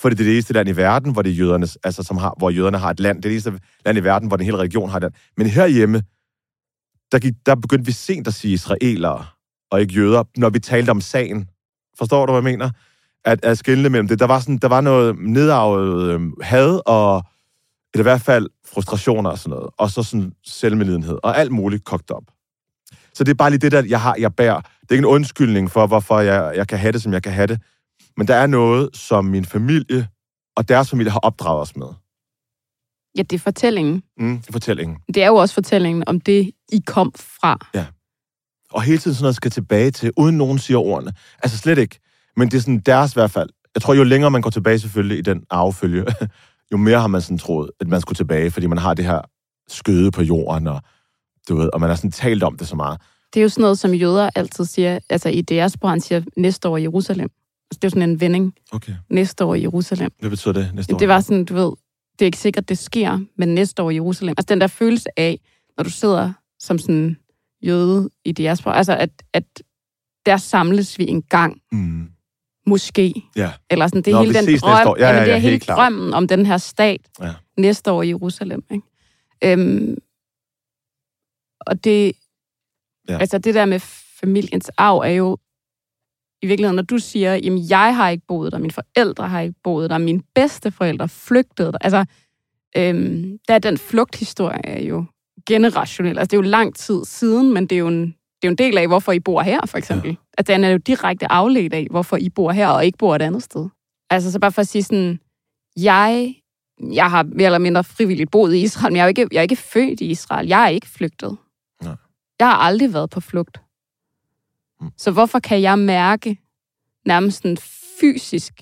for 0.00 0.08
det 0.08 0.20
er 0.20 0.24
det 0.24 0.32
eneste 0.32 0.52
land 0.52 0.68
i 0.68 0.76
verden, 0.76 1.12
hvor, 1.12 1.22
det 1.22 1.30
er 1.30 1.34
jødernes, 1.34 1.78
altså 1.84 2.02
som 2.02 2.16
har, 2.16 2.34
hvor 2.38 2.50
jøderne 2.50 2.78
har 2.78 2.90
et 2.90 3.00
land. 3.00 3.16
Det 3.16 3.24
er 3.24 3.28
det 3.28 3.46
eneste 3.46 3.66
land 3.84 3.98
i 3.98 4.04
verden, 4.04 4.28
hvor 4.28 4.36
den 4.36 4.44
hele 4.44 4.58
religion 4.58 4.88
har 4.88 4.96
et 4.96 5.02
land. 5.02 5.12
Men 5.36 5.46
herhjemme, 5.46 6.02
der, 7.12 7.18
gik, 7.18 7.32
der 7.46 7.54
begyndte 7.54 7.86
vi 7.86 7.92
sent 7.92 8.26
at 8.26 8.34
sige 8.34 8.54
israelere 8.54 9.26
og 9.70 9.80
ikke 9.80 9.94
jøder, 9.94 10.24
når 10.36 10.50
vi 10.50 10.58
talte 10.58 10.90
om 10.90 11.00
sagen. 11.00 11.48
Forstår 11.98 12.26
du, 12.26 12.32
hvad 12.32 12.42
jeg 12.42 12.58
mener? 12.58 12.70
At, 13.24 13.44
at 13.44 13.58
skille 13.58 13.90
mellem 13.90 14.08
det. 14.08 14.18
Der 14.18 14.26
var, 14.26 14.40
sådan, 14.40 14.58
der 14.58 14.68
var 14.68 14.80
noget 14.80 15.16
nedarvet 15.18 16.14
øh, 16.14 16.20
had 16.42 16.80
og 16.86 17.22
eller 17.94 18.02
i 18.02 18.10
hvert 18.10 18.20
fald 18.20 18.48
frustrationer 18.66 19.30
og 19.30 19.38
sådan 19.38 19.50
noget. 19.50 19.70
Og 19.78 19.90
så 19.90 20.02
sådan 20.02 20.32
selvmedlidenhed 20.44 21.18
og 21.22 21.38
alt 21.38 21.52
muligt 21.52 21.84
kogt 21.84 22.10
op. 22.10 22.24
Så 23.14 23.24
det 23.24 23.30
er 23.30 23.34
bare 23.34 23.50
lige 23.50 23.58
det 23.58 23.72
der, 23.72 23.82
jeg 23.88 24.00
har, 24.00 24.14
jeg 24.18 24.34
bærer. 24.34 24.60
Det 24.60 24.90
er 24.90 24.94
ikke 24.94 25.06
en 25.06 25.14
undskyldning 25.14 25.70
for, 25.70 25.86
hvorfor 25.86 26.20
jeg, 26.20 26.52
jeg 26.56 26.68
kan 26.68 26.78
have 26.78 26.92
det, 26.92 27.02
som 27.02 27.12
jeg 27.12 27.22
kan 27.22 27.32
have 27.32 27.46
det. 27.46 27.60
Men 28.16 28.28
der 28.28 28.34
er 28.34 28.46
noget, 28.46 28.96
som 28.96 29.24
min 29.24 29.44
familie 29.44 30.08
og 30.56 30.68
deres 30.68 30.90
familie 30.90 31.10
har 31.10 31.18
opdraget 31.18 31.60
os 31.60 31.76
med. 31.76 31.86
Ja, 33.16 33.22
det 33.22 33.32
er 33.32 33.38
fortællingen. 33.38 34.02
Mm, 34.18 34.38
det 34.38 34.48
er 34.48 34.52
fortællingen. 34.52 34.98
Det 35.14 35.22
er 35.22 35.26
jo 35.26 35.34
også 35.34 35.54
fortællingen 35.54 36.04
om 36.06 36.20
det, 36.20 36.50
I 36.72 36.82
kom 36.86 37.12
fra. 37.16 37.58
Ja. 37.74 37.86
Og 38.70 38.82
hele 38.82 38.98
tiden 38.98 39.14
sådan 39.14 39.24
noget 39.24 39.36
skal 39.36 39.50
tilbage 39.50 39.90
til, 39.90 40.12
uden 40.16 40.38
nogen 40.38 40.58
siger 40.58 40.78
ordene. 40.78 41.12
Altså 41.42 41.58
slet 41.58 41.78
ikke. 41.78 41.98
Men 42.36 42.48
det 42.48 42.56
er 42.56 42.60
sådan 42.60 42.80
deres 42.80 43.12
i 43.12 43.14
hvert 43.14 43.30
fald. 43.30 43.48
Jeg 43.74 43.82
tror, 43.82 43.94
jo 43.94 44.04
længere 44.04 44.30
man 44.30 44.42
går 44.42 44.50
tilbage 44.50 44.78
selvfølgelig 44.78 45.18
i 45.18 45.22
den 45.22 45.44
arvefølge, 45.50 46.06
jo 46.72 46.76
mere 46.76 47.00
har 47.00 47.06
man 47.06 47.20
sådan 47.20 47.38
troet, 47.38 47.70
at 47.80 47.88
man 47.88 48.00
skulle 48.00 48.16
tilbage, 48.16 48.50
fordi 48.50 48.66
man 48.66 48.78
har 48.78 48.94
det 48.94 49.04
her 49.04 49.20
skøde 49.68 50.10
på 50.10 50.22
jorden, 50.22 50.66
og, 50.66 50.80
du 51.48 51.56
ved, 51.56 51.70
og 51.72 51.80
man 51.80 51.88
har 51.88 51.96
sådan 51.96 52.10
talt 52.10 52.42
om 52.42 52.56
det 52.56 52.68
så 52.68 52.76
meget. 52.76 53.00
Det 53.34 53.40
er 53.40 53.42
jo 53.42 53.48
sådan 53.48 53.62
noget, 53.62 53.78
som 53.78 53.94
jøder 53.94 54.30
altid 54.34 54.64
siger, 54.64 54.98
altså 55.10 55.28
i 55.28 55.40
deres 55.40 55.72
sprog, 55.72 55.90
han 55.90 56.00
siger 56.00 56.22
næste 56.36 56.68
år 56.68 56.76
i 56.76 56.82
Jerusalem. 56.82 57.30
Altså, 57.70 57.78
det 57.82 57.84
er 57.84 57.88
sådan 57.88 58.10
en 58.10 58.20
vending. 58.20 58.54
Okay. 58.72 58.92
Næste 59.10 59.44
år 59.44 59.54
i 59.54 59.62
Jerusalem. 59.62 60.10
Hvad 60.18 60.30
betyder 60.30 60.52
det 60.54 60.74
næste 60.74 60.94
år? 60.94 60.98
Det 60.98 61.08
var 61.08 61.20
sådan, 61.20 61.44
du 61.44 61.54
ved, 61.54 61.72
det 62.12 62.22
er 62.22 62.26
ikke 62.26 62.38
sikkert, 62.38 62.68
det 62.68 62.78
sker, 62.78 63.18
men 63.36 63.54
næste 63.54 63.82
år 63.82 63.90
i 63.90 63.94
Jerusalem. 63.94 64.34
Altså 64.38 64.54
den 64.54 64.60
der 64.60 64.66
følelse 64.66 65.08
af, 65.16 65.40
når 65.76 65.84
du 65.84 65.90
sidder 65.90 66.32
som 66.58 66.78
sådan 66.78 67.16
jøde 67.62 68.10
i 68.24 68.32
diaspora, 68.32 68.76
altså 68.76 68.96
at, 68.96 69.10
at 69.32 69.44
der 70.26 70.36
samles 70.36 70.98
vi 70.98 71.08
en 71.08 71.22
gang, 71.22 71.60
Mm. 71.72 72.08
måske. 72.66 73.14
Ja. 73.36 73.52
Eller 73.70 73.86
sådan, 73.86 74.02
det 74.02 74.10
er 74.10 74.14
Nå, 74.16 74.22
hele 74.22 74.34
den 74.46 74.58
drøm. 74.58 74.96
Ja, 74.98 75.06
jamen, 75.06 75.18
ja, 75.18 75.20
det 75.24 75.30
er 75.30 75.34
ja, 75.34 75.38
hele 75.38 75.50
helt 75.50 75.62
klart. 75.62 75.76
drømmen 75.78 76.14
om 76.14 76.28
den 76.28 76.46
her 76.46 76.56
stat 76.58 77.00
Ja. 77.20 77.32
næste 77.58 77.92
år 77.92 78.02
i 78.02 78.08
Jerusalem. 78.08 78.64
Ikke? 78.70 78.84
Øhm, 79.44 79.96
og 81.60 81.84
det, 81.84 82.12
Ja. 83.08 83.12
ja. 83.14 83.18
altså 83.18 83.38
det 83.38 83.54
der 83.54 83.64
med 83.64 83.80
familiens 84.20 84.68
arv 84.76 84.98
er 84.98 85.08
jo 85.10 85.38
i 86.42 86.46
virkeligheden, 86.46 86.76
når 86.76 86.82
du 86.82 86.98
siger, 86.98 87.34
jamen 87.34 87.70
jeg 87.70 87.96
har 87.96 88.10
ikke 88.10 88.26
boet 88.28 88.52
der, 88.52 88.58
mine 88.58 88.72
forældre 88.72 89.28
har 89.28 89.40
ikke 89.40 89.60
boet 89.64 89.90
der, 89.90 89.98
mine 89.98 90.22
bedsteforældre 90.34 91.08
flygtede 91.08 91.72
der. 91.72 91.78
Altså, 91.80 92.04
øhm, 92.76 93.38
der 93.48 93.54
er 93.54 93.58
den 93.58 93.78
flugthistorie 93.78 94.66
er 94.66 94.82
jo 94.82 95.04
generationel. 95.46 96.18
Altså 96.18 96.30
det 96.30 96.32
er 96.32 96.42
jo 96.44 96.50
lang 96.50 96.74
tid 96.74 97.04
siden, 97.04 97.54
men 97.54 97.66
det 97.66 97.76
er 97.76 97.78
jo 97.78 97.88
en, 97.88 98.02
det 98.02 98.12
er 98.42 98.48
jo 98.48 98.50
en 98.50 98.58
del 98.58 98.78
af, 98.78 98.86
hvorfor 98.86 99.12
I 99.12 99.20
bor 99.20 99.42
her, 99.42 99.66
for 99.66 99.78
eksempel. 99.78 100.10
Ja. 100.10 100.16
Altså 100.38 100.52
den 100.52 100.64
er 100.64 100.68
jo 100.68 100.76
direkte 100.76 101.32
afledt 101.32 101.74
af, 101.74 101.86
hvorfor 101.90 102.16
I 102.16 102.28
bor 102.28 102.52
her, 102.52 102.68
og 102.68 102.84
ikke 102.84 102.98
bor 102.98 103.14
et 103.14 103.22
andet 103.22 103.42
sted. 103.42 103.68
Altså 104.10 104.32
så 104.32 104.38
bare 104.40 104.52
for 104.52 104.60
at 104.60 104.68
sige 104.68 104.82
sådan, 104.82 105.20
jeg, 105.76 106.34
jeg 106.92 107.10
har 107.10 107.22
mere 107.22 107.46
eller 107.46 107.58
mindre 107.58 107.84
frivilligt 107.84 108.30
boet 108.30 108.54
i 108.54 108.62
Israel, 108.62 108.92
men 108.92 108.96
jeg 108.96 109.04
er 109.04 109.08
ikke, 109.08 109.28
jeg 109.32 109.38
er 109.38 109.42
ikke 109.42 109.56
født 109.56 110.00
i 110.00 110.06
Israel. 110.06 110.46
Jeg 110.48 110.64
er 110.64 110.68
ikke 110.68 110.86
flygtet. 110.86 111.36
Nej. 111.82 111.96
Jeg 112.38 112.48
har 112.48 112.56
aldrig 112.56 112.92
været 112.92 113.10
på 113.10 113.20
flugt. 113.20 113.60
Mm. 114.80 114.90
Så 114.96 115.10
hvorfor 115.10 115.38
kan 115.38 115.62
jeg 115.62 115.78
mærke 115.78 116.38
nærmest 117.06 117.44
en 117.44 117.56
fysisk 118.00 118.52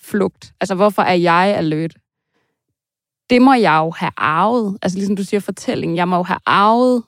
flugt? 0.00 0.52
Altså, 0.60 0.74
hvorfor 0.74 1.02
er 1.02 1.14
jeg 1.14 1.54
alert? 1.56 1.94
Det 3.30 3.42
må 3.42 3.54
jeg 3.54 3.78
jo 3.78 3.90
have 3.90 4.12
arvet. 4.16 4.78
Altså, 4.82 4.98
ligesom 4.98 5.16
du 5.16 5.24
siger 5.24 5.40
fortælling. 5.40 5.96
Jeg 5.96 6.08
må 6.08 6.16
jo 6.16 6.22
have 6.22 6.40
arvet 6.46 7.02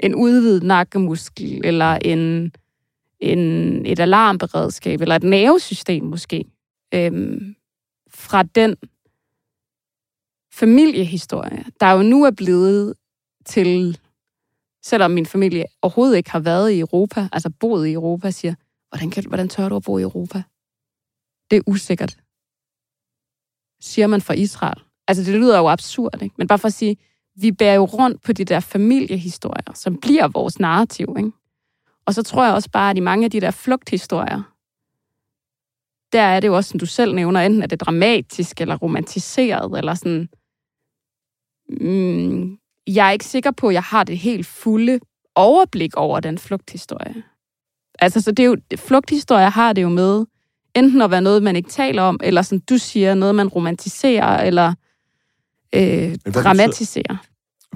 en 0.00 0.14
udvidet 0.14 0.62
nakkemuskel, 0.62 1.60
eller 1.64 1.98
en, 2.04 2.52
en, 3.20 3.86
et 3.86 4.00
alarmberedskab, 4.00 5.00
eller 5.00 5.16
et 5.16 5.22
nervesystem 5.22 6.04
måske, 6.04 6.44
øhm, 6.94 7.54
fra 8.10 8.42
den 8.42 8.76
familiehistorie, 10.52 11.64
der 11.80 11.90
jo 11.90 12.02
nu 12.02 12.24
er 12.24 12.30
blevet 12.30 12.94
til, 13.44 13.98
selvom 14.86 15.10
min 15.10 15.26
familie 15.26 15.64
overhovedet 15.82 16.16
ikke 16.16 16.30
har 16.30 16.40
været 16.40 16.70
i 16.70 16.80
Europa, 16.80 17.28
altså 17.32 17.50
boet 17.60 17.86
i 17.86 17.92
Europa, 17.92 18.30
siger, 18.30 18.54
hvordan, 18.88 19.10
kan, 19.10 19.24
hvordan 19.26 19.48
tør 19.48 19.68
du 19.68 19.76
at 19.76 19.82
bo 19.82 19.98
i 19.98 20.02
Europa? 20.02 20.42
Det 21.50 21.56
er 21.56 21.62
usikkert. 21.66 22.16
Siger 23.80 24.06
man 24.06 24.20
fra 24.20 24.34
Israel. 24.34 24.82
Altså, 25.08 25.24
det 25.24 25.40
lyder 25.40 25.58
jo 25.58 25.68
absurd, 25.68 26.22
ikke? 26.22 26.34
Men 26.38 26.46
bare 26.46 26.58
for 26.58 26.68
at 26.68 26.72
sige, 26.74 26.96
vi 27.34 27.52
bærer 27.52 27.74
jo 27.74 27.84
rundt 27.84 28.22
på 28.22 28.32
de 28.32 28.44
der 28.44 28.60
familiehistorier, 28.60 29.74
som 29.74 30.00
bliver 30.00 30.28
vores 30.28 30.58
narrativ, 30.58 31.14
ikke? 31.18 31.32
Og 32.06 32.14
så 32.14 32.22
tror 32.22 32.44
jeg 32.44 32.54
også 32.54 32.70
bare, 32.70 32.90
at 32.90 32.96
i 32.96 33.00
mange 33.00 33.24
af 33.24 33.30
de 33.30 33.40
der 33.40 33.50
flugthistorier, 33.50 34.42
der 36.12 36.20
er 36.20 36.40
det 36.40 36.48
jo 36.48 36.56
også, 36.56 36.70
som 36.70 36.80
du 36.80 36.86
selv 36.86 37.14
nævner, 37.14 37.40
enten 37.40 37.62
er 37.62 37.66
det 37.66 37.80
dramatisk 37.80 38.60
eller 38.60 38.76
romantiseret, 38.76 39.78
eller 39.78 39.94
sådan... 39.94 40.28
Mm, 41.68 42.58
jeg 42.86 43.06
er 43.06 43.10
ikke 43.10 43.24
sikker 43.24 43.50
på, 43.50 43.68
at 43.68 43.74
jeg 43.74 43.82
har 43.82 44.04
det 44.04 44.18
helt 44.18 44.46
fulde 44.46 45.00
overblik 45.34 45.96
over 45.96 46.20
den 46.20 46.38
flugthistorie. 46.38 47.22
Altså, 47.98 48.20
så 48.20 48.30
det 48.32 48.42
er 48.42 48.46
jo, 48.46 48.56
flugthistorier 48.76 49.48
har 49.48 49.72
det 49.72 49.82
jo 49.82 49.88
med, 49.88 50.24
enten 50.74 51.02
at 51.02 51.10
være 51.10 51.20
noget, 51.20 51.42
man 51.42 51.56
ikke 51.56 51.68
taler 51.70 52.02
om, 52.02 52.20
eller 52.22 52.42
som 52.42 52.60
du 52.60 52.78
siger, 52.78 53.14
noget, 53.14 53.34
man 53.34 53.48
romantiserer, 53.48 54.42
eller 54.44 54.74
øh, 55.74 55.82
betyder- 55.82 56.42
dramatiserer. 56.42 57.16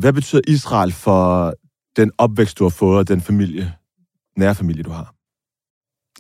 Hvad 0.01 0.13
betyder 0.13 0.43
Israel 0.49 0.93
for 0.93 1.55
den 1.97 2.13
opvækst, 2.19 2.59
du 2.59 2.65
har 2.65 2.69
fået, 2.71 2.99
og 2.99 3.09
den 3.09 3.21
familie, 3.21 3.73
nære 4.37 4.55
familie, 4.55 4.83
du 4.83 4.91
har? 4.91 5.15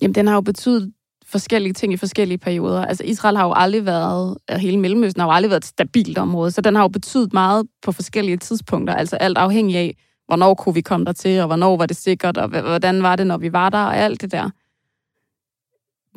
Jamen, 0.02 0.14
den 0.14 0.26
har 0.26 0.34
jo 0.34 0.40
betydet 0.40 0.92
forskellige 1.30 1.72
ting 1.72 1.92
i 1.92 1.96
forskellige 1.96 2.38
perioder. 2.38 2.84
Altså, 2.84 3.04
Israel 3.04 3.36
har 3.36 3.44
jo 3.44 3.52
aldrig 3.56 3.86
været, 3.86 4.38
hele 4.50 4.78
Mellemøsten 4.78 5.20
har 5.20 5.28
jo 5.28 5.32
aldrig 5.32 5.50
været 5.50 5.60
et 5.60 5.66
stabilt 5.66 6.18
område, 6.18 6.50
så 6.50 6.60
den 6.60 6.74
har 6.74 6.82
jo 6.82 6.88
betydet 6.88 7.32
meget 7.32 7.66
på 7.82 7.92
forskellige 7.92 8.36
tidspunkter. 8.36 8.94
Altså 8.94 9.16
alt 9.16 9.38
afhængig 9.38 9.76
af, 9.76 9.96
hvornår 10.26 10.54
kunne 10.54 10.74
vi 10.74 10.80
komme 10.80 11.06
der 11.06 11.12
til, 11.12 11.40
og 11.40 11.46
hvornår 11.46 11.76
var 11.76 11.86
det 11.86 11.96
sikkert, 11.96 12.38
og 12.38 12.48
hvordan 12.48 13.02
var 13.02 13.16
det, 13.16 13.26
når 13.26 13.38
vi 13.38 13.52
var 13.52 13.70
der, 13.70 13.84
og 13.84 13.96
alt 13.96 14.20
det 14.20 14.32
der. 14.32 14.50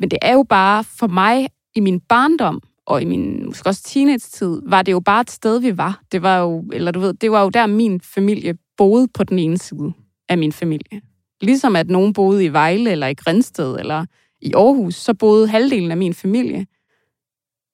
Men 0.00 0.10
det 0.10 0.18
er 0.22 0.32
jo 0.32 0.42
bare 0.48 0.84
for 0.84 1.06
mig 1.06 1.48
i 1.74 1.80
min 1.80 2.00
barndom, 2.00 2.62
og 2.86 3.02
i 3.02 3.04
min 3.04 3.46
måske 3.46 3.68
også 3.68 3.82
teenage-tid, 3.82 4.62
var 4.66 4.82
det 4.82 4.92
jo 4.92 5.00
bare 5.00 5.20
et 5.20 5.30
sted, 5.30 5.60
vi 5.60 5.78
var. 5.78 6.00
Det 6.12 6.22
var 6.22 6.38
jo, 6.38 6.64
eller 6.72 6.92
du 6.92 7.00
ved, 7.00 7.14
det 7.14 7.30
var 7.30 7.42
jo 7.42 7.48
der, 7.48 7.66
min 7.66 8.00
familie 8.00 8.54
boede 8.76 9.08
på 9.14 9.24
den 9.24 9.38
ene 9.38 9.58
side 9.58 9.92
af 10.28 10.38
min 10.38 10.52
familie. 10.52 11.00
Ligesom 11.40 11.76
at 11.76 11.88
nogen 11.88 12.12
boede 12.12 12.44
i 12.44 12.52
Vejle, 12.52 12.90
eller 12.90 13.06
i 13.06 13.14
Grænsted, 13.14 13.76
eller 13.78 14.04
i 14.40 14.52
Aarhus, 14.54 14.94
så 14.94 15.14
boede 15.14 15.48
halvdelen 15.48 15.90
af 15.90 15.96
min 15.96 16.14
familie 16.14 16.66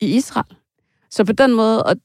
i 0.01 0.17
Israel. 0.17 0.57
Så 1.11 1.25
på 1.25 1.33
den 1.33 1.55
måde 1.55 1.83
og 1.83 1.97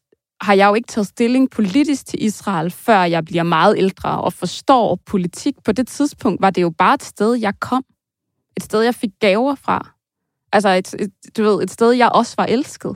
har 0.41 0.53
jeg 0.53 0.69
jo 0.69 0.73
ikke 0.73 0.87
taget 0.87 1.07
stilling 1.07 1.51
politisk 1.51 2.05
til 2.05 2.23
Israel, 2.23 2.71
før 2.71 3.03
jeg 3.03 3.25
bliver 3.25 3.43
meget 3.43 3.77
ældre 3.77 4.21
og 4.21 4.33
forstår 4.33 4.95
politik. 5.05 5.55
På 5.63 5.71
det 5.71 5.87
tidspunkt 5.87 6.41
var 6.41 6.49
det 6.49 6.61
jo 6.61 6.69
bare 6.69 6.93
et 6.93 7.03
sted, 7.03 7.35
jeg 7.35 7.59
kom. 7.59 7.85
Et 8.57 8.63
sted, 8.63 8.81
jeg 8.81 8.95
fik 8.95 9.09
gaver 9.19 9.55
fra. 9.55 9.95
Altså, 10.51 10.69
et, 10.69 10.93
et, 10.93 11.37
du 11.37 11.43
ved, 11.43 11.63
et 11.63 11.71
sted, 11.71 11.91
jeg 11.91 12.09
også 12.09 12.33
var 12.37 12.45
elsket. 12.45 12.95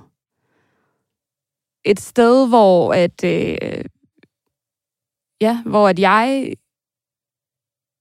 Et 1.85 1.99
sted, 1.99 2.47
hvor 2.47 2.93
at, 2.93 3.23
øh, 3.23 3.85
ja, 5.41 5.63
hvor 5.65 5.87
at 5.89 5.99
jeg 5.99 6.53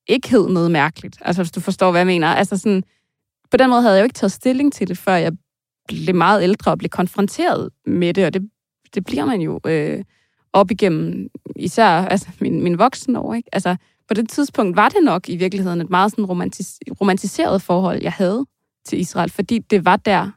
ikke 0.09 0.31
hed 0.31 0.49
noget 0.49 0.71
mærkeligt. 0.71 1.19
Altså, 1.21 1.43
hvis 1.43 1.53
du 1.53 1.61
forstår, 1.61 1.91
hvad 1.91 2.00
jeg 2.00 2.07
mener. 2.07 2.29
Altså, 2.29 2.57
sådan, 2.57 2.83
på 3.50 3.57
den 3.57 3.71
måde 3.71 3.83
havde 3.83 3.95
jeg 3.95 4.00
jo 4.00 4.05
ikke 4.05 4.14
taget 4.14 4.33
stilling 4.33 4.73
til 4.73 4.88
det, 4.88 4.99
før 4.99 5.14
jeg 5.14 5.33
blev 5.88 6.14
meget 6.14 6.43
ældre 6.43 6.71
og 6.71 6.78
blev 6.78 6.88
konfronteret 6.88 7.71
med 7.87 8.14
det, 8.14 8.26
og 8.26 8.35
det, 8.35 8.50
det 8.95 9.05
bliver 9.05 9.25
man 9.25 9.40
jo 9.40 9.61
øh, 9.67 10.05
op 10.52 10.71
igennem, 10.71 11.28
især 11.57 11.88
altså, 11.88 12.28
min, 12.40 12.62
min 12.62 12.78
voksne 12.78 13.19
år. 13.19 13.35
Ikke? 13.35 13.49
Altså, 13.52 13.76
på 14.09 14.14
det 14.14 14.28
tidspunkt 14.28 14.76
var 14.76 14.88
det 14.88 15.05
nok 15.05 15.28
i 15.28 15.37
virkeligheden 15.37 15.81
et 15.81 15.90
meget 15.90 16.11
sådan 16.11 16.25
romantis- 16.25 16.78
romantiseret 17.00 17.62
forhold, 17.62 18.02
jeg 18.02 18.12
havde 18.12 18.47
til 18.85 19.00
Israel, 19.00 19.31
fordi 19.31 19.59
det 19.59 19.85
var 19.85 19.97
der, 19.97 20.31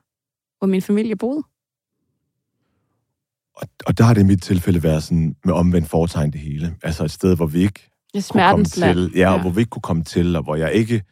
hvor 0.59 0.67
min 0.67 0.81
familie 0.81 1.15
boede. 1.15 1.43
Og, 3.55 3.67
og 3.85 3.97
der 3.97 4.03
har 4.03 4.13
det 4.13 4.21
i 4.21 4.25
mit 4.25 4.41
tilfælde 4.41 4.83
været 4.83 5.03
sådan 5.03 5.35
med 5.45 5.53
omvendt 5.53 5.89
foretegn 5.89 6.31
det 6.31 6.41
hele. 6.41 6.75
Altså 6.83 7.03
et 7.03 7.11
sted, 7.11 7.35
hvor 7.35 7.45
vi 7.45 7.61
ikke 7.61 7.89
kunne 8.31 8.43
komme 8.49 8.65
land. 8.77 8.97
til. 8.97 9.11
Ja, 9.15 9.33
og 9.33 9.41
hvor 9.41 9.49
vi 9.49 9.59
ikke 9.59 9.69
kunne 9.69 9.81
komme 9.81 10.03
til, 10.03 10.35
og 10.35 10.43
hvor 10.43 10.55
jeg 10.55 10.73
ikke... 10.73 11.03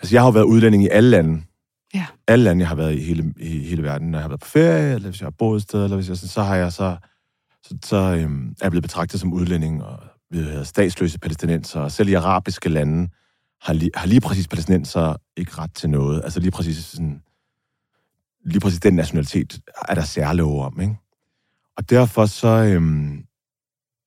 Altså, 0.00 0.14
jeg 0.14 0.22
har 0.22 0.26
jo 0.26 0.32
været 0.32 0.44
udlænding 0.44 0.82
i 0.84 0.88
alle 0.88 1.10
lande. 1.10 1.42
Ja. 1.94 2.06
Alle 2.28 2.44
lande, 2.44 2.60
jeg 2.60 2.68
har 2.68 2.74
været 2.74 2.94
i 2.94 3.00
hele, 3.00 3.34
i 3.36 3.58
hele 3.58 3.82
verden, 3.82 4.10
når 4.10 4.18
jeg 4.18 4.24
har 4.24 4.28
været 4.28 4.40
på 4.40 4.48
ferie, 4.48 4.94
eller 4.94 5.08
hvis 5.08 5.20
jeg 5.20 5.26
har 5.26 5.34
boet 5.38 5.56
et 5.56 5.62
sted, 5.62 5.84
eller 5.84 5.96
hvis 5.96 6.08
jeg, 6.08 6.16
så 6.16 6.42
har 6.42 6.56
jeg 6.56 6.72
så, 6.72 6.96
så, 7.62 7.76
så 7.84 7.96
øhm, 7.96 8.48
er 8.48 8.64
jeg 8.64 8.70
blevet 8.70 8.82
betragtet 8.82 9.20
som 9.20 9.32
udlænding, 9.32 9.84
og 9.84 9.98
vi 10.30 10.38
har 10.38 10.64
statsløse 10.64 11.18
palæstinenser, 11.18 11.80
og 11.80 11.92
selv 11.92 12.08
i 12.08 12.14
arabiske 12.14 12.68
lande 12.68 13.08
har, 13.60 13.72
li, 13.72 13.90
har 13.94 14.06
lige 14.06 14.20
præcis 14.20 14.48
palæstinenser 14.48 15.16
ikke 15.36 15.58
ret 15.58 15.74
til 15.74 15.90
noget. 15.90 16.24
Altså 16.24 16.40
lige 16.40 16.50
præcis 16.50 16.84
sådan, 16.84 17.22
lige 18.44 18.60
præcis 18.60 18.80
den 18.80 18.94
nationalitet 18.94 19.60
er 19.88 19.94
der 19.94 20.02
særlove 20.02 20.64
om, 20.64 20.80
ikke? 20.80 20.96
Og 21.76 21.90
derfor 21.90 22.26
så, 22.26 22.48
øhm, 22.48 23.24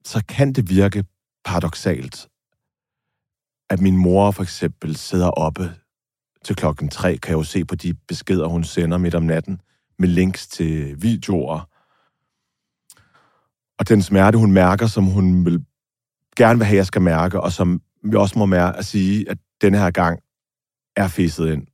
så 0.05 0.23
kan 0.29 0.53
det 0.53 0.69
virke 0.69 1.03
paradoxalt, 1.45 2.27
at 3.69 3.81
min 3.81 3.97
mor 3.97 4.31
for 4.31 4.43
eksempel 4.43 4.95
sidder 4.95 5.29
oppe 5.29 5.75
til 6.43 6.55
klokken 6.55 6.89
tre, 6.89 7.17
kan 7.17 7.31
jeg 7.31 7.37
jo 7.37 7.43
se 7.43 7.65
på 7.65 7.75
de 7.75 7.93
beskeder, 7.93 8.47
hun 8.47 8.63
sender 8.63 8.97
midt 8.97 9.15
om 9.15 9.23
natten, 9.23 9.61
med 9.99 10.09
links 10.09 10.47
til 10.47 11.01
videoer. 11.01 11.69
Og 13.79 13.89
den 13.89 14.01
smerte, 14.01 14.37
hun 14.37 14.51
mærker, 14.51 14.87
som 14.87 15.03
hun 15.03 15.45
vil 15.45 15.65
gerne 16.35 16.59
vil 16.59 16.65
have, 16.65 16.77
jeg 16.77 16.85
skal 16.85 17.01
mærke, 17.01 17.41
og 17.41 17.51
som 17.51 17.81
vi 18.03 18.15
også 18.15 18.39
må 18.39 18.45
mærke 18.45 18.77
at 18.77 18.85
sige, 18.85 19.29
at 19.29 19.37
denne 19.61 19.77
her 19.77 19.91
gang 19.91 20.19
er 20.95 21.07
fisset 21.07 21.53
ind, 21.53 21.67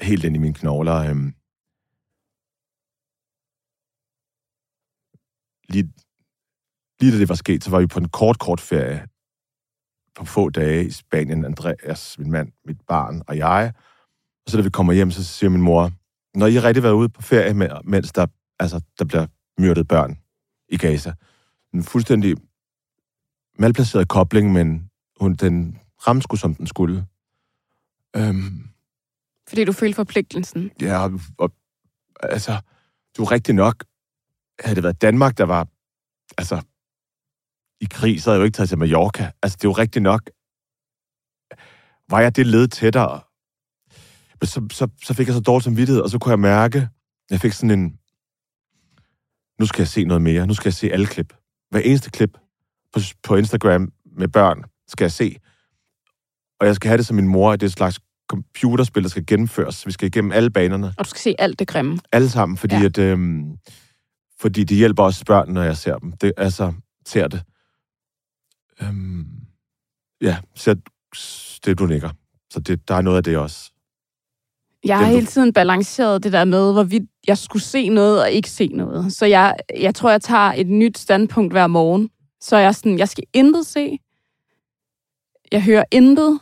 helt 0.00 0.24
ind 0.24 0.36
i 0.36 0.38
mine 0.38 0.54
knogler. 0.54 0.94
Øhm, 0.94 1.34
lige, 5.68 5.92
lige 7.00 7.12
da 7.12 7.18
det 7.18 7.28
var 7.28 7.34
sket, 7.34 7.64
så 7.64 7.70
var 7.70 7.80
vi 7.80 7.86
på 7.86 7.98
en 7.98 8.08
kort, 8.08 8.38
kort 8.38 8.60
ferie 8.60 9.06
på 10.14 10.24
få 10.24 10.50
dage 10.50 10.86
i 10.86 10.90
Spanien. 10.90 11.44
Andreas, 11.44 12.18
min 12.18 12.30
mand, 12.30 12.52
mit 12.64 12.80
barn 12.88 13.22
og 13.26 13.36
jeg. 13.36 13.72
Og 14.46 14.50
så 14.50 14.56
da 14.56 14.62
vi 14.62 14.70
kommer 14.70 14.92
hjem, 14.92 15.10
så 15.10 15.24
siger 15.24 15.50
min 15.50 15.62
mor, 15.62 15.90
når 16.34 16.46
I 16.46 16.54
har 16.54 16.64
rigtig 16.64 16.82
været 16.82 16.92
ude 16.92 17.08
på 17.08 17.22
ferie, 17.22 17.54
mens 17.84 18.12
der, 18.12 18.26
altså, 18.60 18.80
der 18.98 19.04
bliver 19.04 19.26
myrdet 19.58 19.88
børn 19.88 20.18
i 20.68 20.76
Gaza. 20.76 21.12
En 21.74 21.82
fuldstændig 21.82 22.36
malplaceret 23.58 24.08
kobling, 24.08 24.52
men 24.52 24.90
hun, 25.20 25.34
den 25.34 25.78
ramte 26.06 26.22
sgu, 26.22 26.36
som 26.36 26.54
den 26.54 26.66
skulle. 26.66 27.06
Øhm, 28.16 28.68
Fordi 29.48 29.64
du 29.64 29.72
følte 29.72 29.96
forpligtelsen. 29.96 30.70
Ja, 30.80 30.98
og, 30.98 31.20
og 31.38 31.50
altså, 32.22 32.60
du 33.16 33.22
er 33.22 33.30
rigtig 33.30 33.54
nok, 33.54 33.84
havde 34.60 34.74
det 34.74 34.84
været 34.84 35.02
Danmark, 35.02 35.38
der 35.38 35.44
var 35.44 35.68
altså, 36.38 36.62
i 37.84 37.86
krig, 37.90 38.22
så 38.22 38.30
havde 38.30 38.36
jeg 38.36 38.40
jo 38.40 38.44
ikke 38.44 38.56
taget 38.56 38.68
til 38.68 38.78
Mallorca. 38.78 39.30
Altså, 39.42 39.56
det 39.56 39.64
er 39.64 39.68
jo 39.68 39.72
rigtigt 39.72 40.02
nok, 40.02 40.30
var 42.10 42.20
jeg 42.20 42.36
det 42.36 42.46
led 42.46 42.68
tættere. 42.68 43.20
Men 44.40 44.46
så, 44.46 44.66
så, 44.72 44.88
så 45.02 45.14
fik 45.14 45.26
jeg 45.26 45.34
så 45.34 45.40
dårlig 45.40 45.64
samvittighed, 45.64 46.02
og 46.02 46.10
så 46.10 46.18
kunne 46.18 46.30
jeg 46.30 46.38
mærke, 46.38 46.88
jeg 47.30 47.40
fik 47.40 47.52
sådan 47.52 47.70
en, 47.70 47.98
nu 49.60 49.66
skal 49.66 49.82
jeg 49.82 49.88
se 49.88 50.04
noget 50.04 50.22
mere, 50.22 50.46
nu 50.46 50.54
skal 50.54 50.68
jeg 50.68 50.74
se 50.74 50.90
alle 50.90 51.06
klip. 51.06 51.34
Hver 51.70 51.80
eneste 51.80 52.10
klip 52.10 52.38
på, 52.92 53.00
på 53.22 53.36
Instagram 53.36 53.92
med 54.16 54.28
børn 54.28 54.64
skal 54.88 55.04
jeg 55.04 55.12
se. 55.12 55.36
Og 56.60 56.66
jeg 56.66 56.74
skal 56.74 56.88
have 56.88 56.98
det 56.98 57.06
som 57.06 57.16
min 57.16 57.28
mor, 57.28 57.52
at 57.52 57.60
det 57.60 57.66
er 57.66 57.68
et 57.68 57.72
slags 57.72 58.00
computerspil, 58.28 59.02
der 59.02 59.08
skal 59.08 59.26
gennemføres. 59.26 59.86
Vi 59.86 59.92
skal 59.92 60.06
igennem 60.06 60.32
alle 60.32 60.50
banerne. 60.50 60.94
Og 60.98 61.04
du 61.04 61.10
skal 61.10 61.20
se 61.20 61.34
alt 61.38 61.58
det 61.58 61.68
grimme. 61.68 61.98
Alle 62.12 62.28
sammen, 62.28 62.58
fordi, 62.58 62.74
ja. 62.74 62.84
at, 62.84 62.98
øhm, 62.98 63.56
fordi 64.40 64.64
det 64.64 64.76
hjælper 64.76 65.02
også 65.02 65.24
børn, 65.24 65.52
når 65.52 65.62
jeg 65.62 65.76
ser 65.76 65.98
dem. 65.98 66.12
Det, 66.12 66.32
altså, 66.36 66.72
ser 67.06 67.28
det. 67.28 67.42
Øhm, 68.82 69.26
ja, 70.20 70.38
så 70.54 70.76
det 71.64 71.78
du 71.78 71.86
nikker. 71.86 72.10
Så 72.50 72.60
det, 72.60 72.88
der 72.88 72.94
er 72.94 73.02
noget 73.02 73.16
af 73.16 73.24
det 73.24 73.36
også. 73.36 73.70
Jeg 74.84 74.98
har 74.98 75.06
hele 75.06 75.26
tiden 75.26 75.52
balanceret 75.52 76.22
det 76.22 76.32
der 76.32 76.44
med, 76.44 76.72
hvorvidt 76.72 77.10
jeg 77.26 77.38
skulle 77.38 77.62
se 77.62 77.88
noget 77.88 78.22
og 78.22 78.30
ikke 78.30 78.50
se 78.50 78.68
noget. 78.68 79.12
Så 79.12 79.26
jeg, 79.26 79.56
jeg 79.80 79.94
tror, 79.94 80.10
jeg 80.10 80.22
tager 80.22 80.52
et 80.52 80.66
nyt 80.66 80.98
standpunkt 80.98 81.52
hver 81.52 81.66
morgen. 81.66 82.10
Så 82.40 82.56
jeg 82.56 82.74
sådan, 82.74 82.98
jeg 82.98 83.08
skal 83.08 83.24
intet 83.32 83.66
se. 83.66 83.98
Jeg 85.52 85.62
hører 85.62 85.84
intet. 85.90 86.40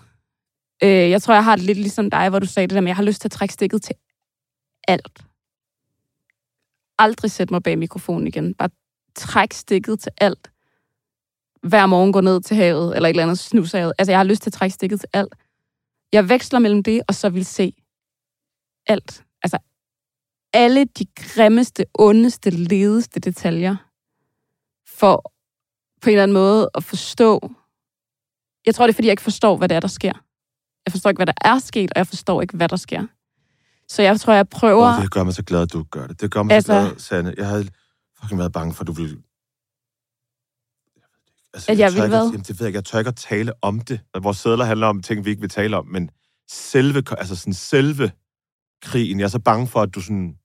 Øh, 0.82 1.10
jeg 1.10 1.22
tror, 1.22 1.34
jeg 1.34 1.44
har 1.44 1.56
det 1.56 1.64
lidt 1.64 1.78
ligesom 1.78 2.10
dig, 2.10 2.28
hvor 2.28 2.38
du 2.38 2.46
sagde 2.46 2.66
det 2.66 2.74
der 2.74 2.80
med, 2.80 2.88
jeg 2.88 2.96
har 2.96 3.02
lyst 3.02 3.20
til 3.20 3.28
at 3.28 3.32
trække 3.32 3.54
stikket 3.54 3.82
til 3.82 3.94
alt. 4.88 5.24
Aldrig 6.98 7.30
sætte 7.30 7.54
mig 7.54 7.62
bag 7.62 7.78
mikrofonen 7.78 8.26
igen. 8.26 8.54
Bare 8.54 8.70
træk 9.16 9.52
stikket 9.52 10.00
til 10.00 10.12
alt. 10.18 10.51
Hver 11.62 11.86
morgen 11.86 12.12
gå 12.12 12.20
ned 12.20 12.40
til 12.40 12.56
havet, 12.56 12.96
eller 12.96 13.08
et 13.08 13.10
eller 13.10 13.22
andet 13.22 13.38
snushavet. 13.38 13.92
Altså, 13.98 14.12
jeg 14.12 14.18
har 14.18 14.24
lyst 14.24 14.42
til 14.42 14.50
at 14.50 14.54
trække 14.54 14.74
stikket 14.74 15.00
til 15.00 15.08
alt. 15.12 15.34
Jeg 16.12 16.28
veksler 16.28 16.58
mellem 16.58 16.82
det, 16.82 17.02
og 17.08 17.14
så 17.14 17.28
vil 17.28 17.44
se 17.44 17.72
alt. 18.86 19.24
Altså, 19.42 19.58
alle 20.52 20.84
de 20.84 21.06
grimmeste, 21.16 21.84
ondeste, 21.94 22.50
ledeste 22.50 23.20
detaljer. 23.20 23.76
For 24.86 25.32
på 26.02 26.10
en 26.10 26.12
eller 26.12 26.22
anden 26.22 26.34
måde 26.34 26.70
at 26.74 26.84
forstå. 26.84 27.50
Jeg 28.66 28.74
tror, 28.74 28.86
det 28.86 28.92
er, 28.92 28.94
fordi 28.94 29.06
jeg 29.06 29.12
ikke 29.12 29.22
forstår, 29.22 29.56
hvad 29.56 29.68
det 29.68 29.74
er, 29.74 29.80
der 29.80 29.88
sker. 29.88 30.12
Jeg 30.86 30.92
forstår 30.92 31.10
ikke, 31.10 31.18
hvad 31.18 31.26
der 31.26 31.32
er 31.40 31.58
sket, 31.58 31.90
og 31.90 31.98
jeg 31.98 32.06
forstår 32.06 32.42
ikke, 32.42 32.56
hvad 32.56 32.68
der 32.68 32.76
sker. 32.76 33.06
Så 33.88 34.02
jeg 34.02 34.20
tror, 34.20 34.32
jeg 34.32 34.48
prøver... 34.48 34.96
Oh, 34.96 35.02
det 35.02 35.10
gør 35.10 35.24
mig 35.24 35.34
så 35.34 35.42
glad, 35.42 35.62
at 35.62 35.72
du 35.72 35.82
gør 35.82 36.06
det. 36.06 36.20
Det 36.20 36.30
gør 36.30 36.42
mig 36.42 36.54
altså... 36.54 36.72
så 36.72 36.88
glad, 36.88 36.98
Sanne. 36.98 37.34
Jeg 37.36 37.48
havde 37.48 37.68
fucking 38.20 38.38
været 38.38 38.52
bange 38.52 38.74
for, 38.74 38.80
at 38.80 38.86
du 38.86 38.92
ville... 38.92 39.22
Altså, 41.54 41.72
at 41.72 41.78
jeg, 41.78 41.84
jeg 41.84 42.02
vil 42.02 42.08
hvad? 42.08 42.24
Jamen, 42.24 42.40
det 42.40 42.60
ved 42.60 42.66
jeg. 42.66 42.74
Jeg 42.74 42.84
tør 42.84 42.98
ikke 42.98 43.08
at 43.08 43.16
tale 43.16 43.52
om 43.62 43.80
det. 43.80 44.00
Vores 44.22 44.36
sædler 44.36 44.64
handler 44.64 44.86
om 44.86 45.02
ting, 45.02 45.24
vi 45.24 45.30
ikke 45.30 45.40
vil 45.40 45.50
tale 45.50 45.76
om, 45.76 45.86
men 45.86 46.10
selve, 46.48 47.02
altså 47.18 47.36
sådan 47.36 47.54
selve 47.54 48.12
krigen, 48.82 49.18
jeg 49.20 49.24
er 49.24 49.28
så 49.28 49.38
bange 49.38 49.66
for, 49.66 49.80
at 49.80 49.94
du 49.94 50.00
sådan, 50.00 50.38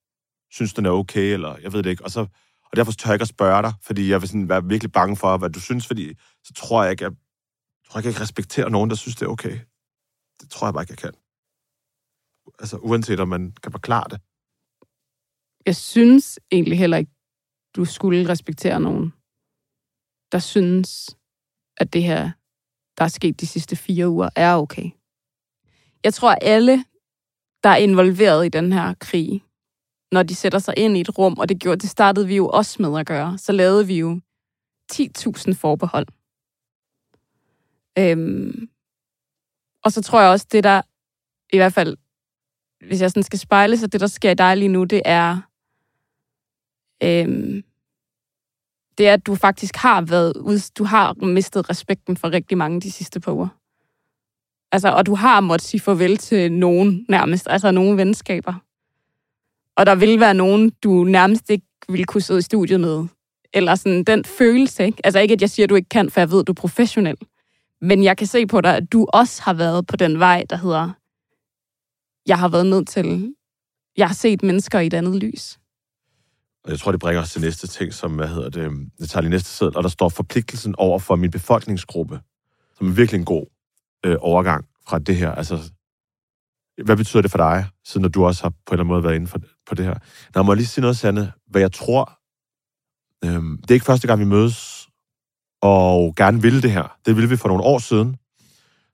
synes, 0.51 0.73
den 0.73 0.85
er 0.85 0.89
okay, 0.89 1.33
eller 1.33 1.57
jeg 1.57 1.73
ved 1.73 1.83
det 1.83 1.89
ikke. 1.89 2.03
Og, 2.03 2.11
så, 2.11 2.19
og 2.63 2.75
derfor 2.75 2.91
tør 2.91 3.09
jeg 3.09 3.15
ikke 3.15 3.21
at 3.23 3.27
spørge 3.27 3.61
dig, 3.61 3.73
fordi 3.81 4.09
jeg 4.09 4.21
vil 4.21 4.29
sådan 4.29 4.49
være 4.49 4.65
virkelig 4.65 4.91
bange 4.91 5.15
for, 5.15 5.37
hvad 5.37 5.49
du 5.49 5.59
synes, 5.59 5.87
fordi 5.87 6.13
så 6.43 6.53
tror 6.53 6.83
jeg 6.83 6.91
ikke, 6.91 7.03
jeg, 7.03 7.11
tror 7.89 7.99
jeg 7.99 8.05
ikke, 8.05 8.17
jeg 8.17 8.21
respekterer 8.21 8.69
nogen, 8.69 8.89
der 8.89 8.95
synes, 8.95 9.15
det 9.15 9.25
er 9.25 9.29
okay. 9.29 9.59
Det 10.41 10.49
tror 10.49 10.67
jeg 10.67 10.73
bare 10.73 10.83
ikke, 10.83 10.91
jeg 10.91 10.97
kan. 10.97 11.13
Altså, 12.59 12.77
uanset 12.77 13.19
om 13.19 13.27
man 13.27 13.51
kan 13.63 13.71
forklare 13.71 14.05
det. 14.09 14.21
Jeg 15.65 15.75
synes 15.75 16.39
egentlig 16.51 16.79
heller 16.79 16.97
ikke, 16.97 17.11
du 17.75 17.85
skulle 17.85 18.29
respektere 18.29 18.79
nogen, 18.79 19.13
der 20.31 20.39
synes, 20.39 21.15
at 21.77 21.93
det 21.93 22.03
her, 22.03 22.31
der 22.97 23.03
er 23.03 23.07
sket 23.07 23.41
de 23.41 23.47
sidste 23.47 23.75
fire 23.75 24.09
uger, 24.09 24.29
er 24.35 24.55
okay. 24.55 24.89
Jeg 26.03 26.13
tror, 26.13 26.31
at 26.31 26.39
alle, 26.41 26.85
der 27.63 27.69
er 27.69 27.75
involveret 27.77 28.45
i 28.45 28.49
den 28.49 28.73
her 28.73 28.93
krig, 28.99 29.43
når 30.11 30.23
de 30.23 30.35
sætter 30.35 30.59
sig 30.59 30.73
ind 30.77 30.97
i 30.97 31.01
et 31.01 31.17
rum, 31.17 31.39
og 31.39 31.49
det, 31.49 31.59
gjorde, 31.59 31.79
det 31.79 31.89
startede 31.89 32.27
vi 32.27 32.35
jo 32.35 32.49
også 32.49 32.81
med 32.81 32.99
at 32.99 33.07
gøre, 33.07 33.37
så 33.37 33.51
lavede 33.51 33.87
vi 33.87 33.99
jo 33.99 34.21
10.000 34.91 35.53
forbehold. 35.53 36.07
Øhm, 37.99 38.69
og 39.83 39.91
så 39.91 40.01
tror 40.01 40.21
jeg 40.21 40.31
også, 40.31 40.47
det 40.51 40.63
der, 40.63 40.81
i 41.53 41.57
hvert 41.57 41.73
fald, 41.73 41.97
hvis 42.87 43.01
jeg 43.01 43.09
sådan 43.11 43.23
skal 43.23 43.39
spejle 43.39 43.77
sig, 43.77 43.91
det 43.91 44.01
der 44.01 44.07
sker 44.07 44.31
i 44.31 44.35
dig 44.35 44.57
lige 44.57 44.69
nu, 44.69 44.83
det 44.83 45.01
er, 45.05 45.41
øhm, 47.03 47.63
det 48.97 49.07
er, 49.07 49.13
at 49.13 49.27
du 49.27 49.36
faktisk 49.36 49.75
har 49.75 50.01
været, 50.01 50.33
du 50.77 50.83
har 50.83 51.13
mistet 51.25 51.69
respekten 51.69 52.17
for 52.17 52.31
rigtig 52.33 52.57
mange 52.57 52.81
de 52.81 52.91
sidste 52.91 53.19
par 53.19 53.31
uger. 53.31 53.47
Altså, 54.71 54.89
og 54.89 55.05
du 55.05 55.15
har 55.15 55.39
måttet 55.39 55.67
sige 55.67 55.81
farvel 55.81 56.17
til 56.17 56.51
nogen 56.51 57.05
nærmest, 57.10 57.47
altså 57.49 57.71
nogle 57.71 57.97
venskaber. 57.97 58.53
Og 59.75 59.86
der 59.86 59.95
vil 59.95 60.19
være 60.19 60.33
nogen, 60.33 60.71
du 60.83 61.03
nærmest 61.03 61.49
ikke 61.49 61.65
vil 61.89 62.05
kunne 62.05 62.21
sidde 62.21 62.39
i 62.39 62.41
studiet 62.41 62.79
med. 62.79 63.05
Eller 63.53 63.75
sådan 63.75 64.03
den 64.03 64.25
følelse, 64.25 64.86
ikke? 64.86 65.01
Altså 65.03 65.19
ikke, 65.19 65.33
at 65.33 65.41
jeg 65.41 65.49
siger, 65.49 65.65
at 65.65 65.69
du 65.69 65.75
ikke 65.75 65.89
kan, 65.89 66.10
for 66.10 66.19
jeg 66.19 66.31
ved, 66.31 66.39
at 66.39 66.47
du 66.47 66.51
er 66.51 66.55
professionel. 66.55 67.17
Men 67.81 68.03
jeg 68.03 68.17
kan 68.17 68.27
se 68.27 68.47
på 68.47 68.62
dig, 68.62 68.75
at 68.75 68.91
du 68.91 69.07
også 69.13 69.41
har 69.41 69.53
været 69.53 69.88
på 69.88 69.95
den 69.95 70.19
vej, 70.19 70.45
der 70.49 70.55
hedder, 70.55 70.91
jeg 72.27 72.39
har 72.39 72.47
været 72.47 72.65
nødt 72.65 72.88
til, 72.88 73.33
jeg 73.97 74.07
har 74.07 74.13
set 74.13 74.43
mennesker 74.43 74.79
i 74.79 74.88
et 74.88 74.93
andet 74.93 75.15
lys. 75.15 75.60
Og 76.67 76.71
jeg 76.71 76.80
tror, 76.80 76.91
det 76.91 76.99
bringer 76.99 77.21
os 77.21 77.32
til 77.32 77.41
næste 77.41 77.67
ting, 77.67 77.93
som, 77.93 78.15
hvad 78.15 78.27
hedder 78.27 78.49
det, 78.49 78.71
jeg 78.99 79.10
tager 79.10 79.21
lige 79.21 79.30
næste 79.30 79.49
sæd, 79.49 79.75
og 79.75 79.84
der 79.84 79.89
står 79.89 80.10
forpligtelsen 80.10 80.75
over 80.77 80.99
for 80.99 81.15
min 81.15 81.32
befolkningsgruppe, 81.32 82.19
som 82.77 82.88
er 82.88 82.91
virkelig 82.91 83.19
en 83.19 83.25
god 83.25 83.45
øh, 84.06 84.15
overgang 84.19 84.65
fra 84.88 84.99
det 84.99 85.15
her. 85.15 85.32
Altså, 85.32 85.71
hvad 86.84 86.97
betyder 86.97 87.21
det 87.21 87.32
for 87.32 87.38
dig, 87.38 87.65
siden 87.86 88.12
du 88.12 88.25
også 88.25 88.43
har 88.43 88.49
på 88.49 88.56
en 88.56 88.73
eller 88.73 88.84
anden 88.84 88.93
måde 88.93 89.03
været 89.03 89.15
inde 89.15 89.27
for, 89.27 89.39
på 89.67 89.75
det 89.75 89.86
her? 89.86 89.95
Nå, 90.36 90.43
må 90.43 90.51
jeg 90.51 90.58
lige 90.58 90.67
sige 90.67 90.82
noget, 90.82 90.97
Sande, 90.97 91.32
hvad 91.47 91.62
jeg 91.62 91.71
tror, 91.71 92.19
øh, 93.25 93.58
det 93.62 93.71
er 93.71 93.73
ikke 93.73 93.86
første 93.86 94.08
gang, 94.08 94.19
vi 94.19 94.25
mødes 94.25 94.88
og 95.62 96.13
gerne 96.15 96.41
ville 96.41 96.62
det 96.62 96.71
her. 96.71 96.97
Det 97.06 97.15
ville 97.15 97.30
vi 97.30 97.38
for 97.38 97.47
nogle 97.47 97.63
år 97.63 97.80
siden. 97.80 98.17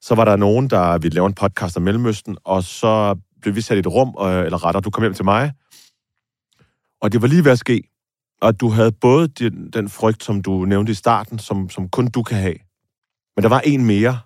Så 0.02 0.16
var 0.16 0.26
der 0.26 0.36
nogen, 0.36 0.70
der 0.70 0.98
ville 0.98 1.16
lave 1.16 1.28
en 1.28 1.34
podcast 1.34 1.78
om 1.78 1.84
Mellemøsten, 1.84 2.38
og 2.44 2.64
så 2.64 3.16
blev 3.42 3.56
vi 3.56 3.62
sat 3.62 3.78
i 3.78 3.80
et 3.80 3.88
rum, 3.88 4.16
øh, 4.22 4.46
eller 4.46 4.66
retter, 4.66 4.82
du 4.82 4.90
kom 4.90 5.04
hjem 5.04 5.14
til 5.14 5.26
mig, 5.26 5.52
og 7.04 7.12
det 7.12 7.22
var 7.22 7.28
lige 7.28 7.44
ved 7.46 7.52
at 7.52 7.60
ske, 7.60 7.84
og 8.42 8.60
du 8.60 8.70
havde 8.70 8.92
både 8.92 9.28
den, 9.28 9.70
den 9.70 9.90
frygt, 9.90 10.24
som 10.24 10.42
du 10.42 10.66
nævnte 10.66 10.92
i 10.92 10.96
starten, 10.96 11.40
som, 11.40 11.70
som 11.70 11.90
kun 11.90 12.08
du 12.08 12.24
kan 12.24 12.38
have. 12.38 12.56
Men 13.36 13.44
der 13.44 13.50
var 13.50 13.60
en 13.60 13.86
mere. 13.86 14.20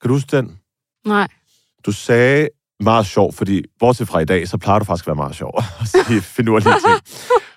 Kan 0.00 0.08
du 0.08 0.14
huske 0.14 0.36
den? 0.36 0.58
Nej. 1.06 1.28
Du 1.86 1.92
sagde, 1.92 2.48
meget 2.80 3.06
sjov, 3.06 3.32
fordi 3.32 3.62
bortset 3.78 4.08
fra 4.08 4.18
i 4.18 4.24
dag, 4.24 4.48
så 4.48 4.58
plejer 4.58 4.78
du 4.78 4.84
faktisk 4.84 5.04
at 5.04 5.06
være 5.06 5.16
meget 5.16 5.36
sjov 5.36 5.52
at 5.80 5.88
sige 6.06 6.20
finurlige 6.20 6.68
ting. 6.72 7.00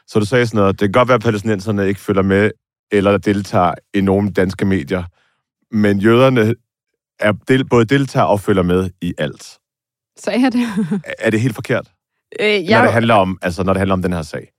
Så 0.07 0.19
du 0.19 0.25
sagde 0.25 0.47
sådan 0.47 0.57
noget, 0.57 0.79
det 0.79 0.87
kan 0.87 0.91
godt 0.91 1.07
være, 1.07 1.15
at 1.15 1.21
palæstinenserne 1.21 1.87
ikke 1.87 1.99
følger 1.99 2.21
med 2.23 2.51
eller 2.91 3.17
deltager 3.17 3.73
i 3.93 4.01
nogle 4.01 4.31
danske 4.31 4.65
medier, 4.65 5.03
men 5.75 5.99
jøderne 5.99 6.55
er 7.19 7.31
del, 7.31 7.65
både 7.65 7.85
deltager 7.85 8.25
og 8.25 8.39
følger 8.39 8.63
med 8.63 8.89
i 9.01 9.13
alt. 9.17 9.59
Sagde 10.17 10.41
jeg 10.41 10.53
det? 10.53 10.67
Er- 11.19 11.29
det 11.29 11.41
helt 11.41 11.55
forkert, 11.55 11.91
øh, 12.39 12.45
når 12.47 12.51
jeg, 12.69 12.83
det 12.83 12.93
handler 12.93 13.13
om, 13.13 13.37
altså 13.41 13.63
når 13.63 13.73
det 13.73 13.79
handler 13.79 13.93
om 13.93 14.01
den 14.01 14.13
her 14.13 14.21
sag? 14.21 14.51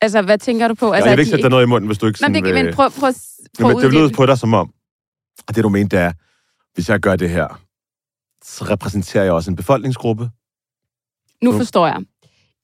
Altså, 0.00 0.22
hvad 0.22 0.38
tænker 0.38 0.68
du 0.68 0.74
på? 0.74 0.92
Altså, 0.92 1.08
jeg 1.08 1.16
vil 1.16 1.20
ikke 1.22 1.30
sætte 1.30 1.42
dig 1.42 1.50
noget 1.50 1.62
i 1.64 1.68
munden, 1.68 1.86
hvis 1.86 1.98
du 1.98 2.06
ikke 2.06 2.22
Nej, 2.22 2.28
sådan 2.28 2.44
det, 2.44 2.64
men 2.64 2.74
prøv, 2.74 2.90
prøv, 2.90 3.00
prøv, 3.00 3.12
prøv 3.60 3.70
at 3.70 3.92
det 3.92 3.98
uddybe. 3.98 4.16
på 4.16 4.26
dig 4.26 4.38
som 4.38 4.54
om, 4.54 4.72
at 5.48 5.56
det 5.56 5.64
du 5.64 5.68
mente 5.68 5.96
det 5.96 6.04
er, 6.04 6.12
hvis 6.74 6.88
jeg 6.88 7.00
gør 7.00 7.16
det 7.16 7.30
her, 7.30 7.60
så 8.44 8.64
repræsenterer 8.64 9.24
jeg 9.24 9.32
også 9.32 9.50
en 9.50 9.56
befolkningsgruppe, 9.56 10.30
Nu 11.42 11.52
forstår 11.52 11.86
jeg. 11.86 12.00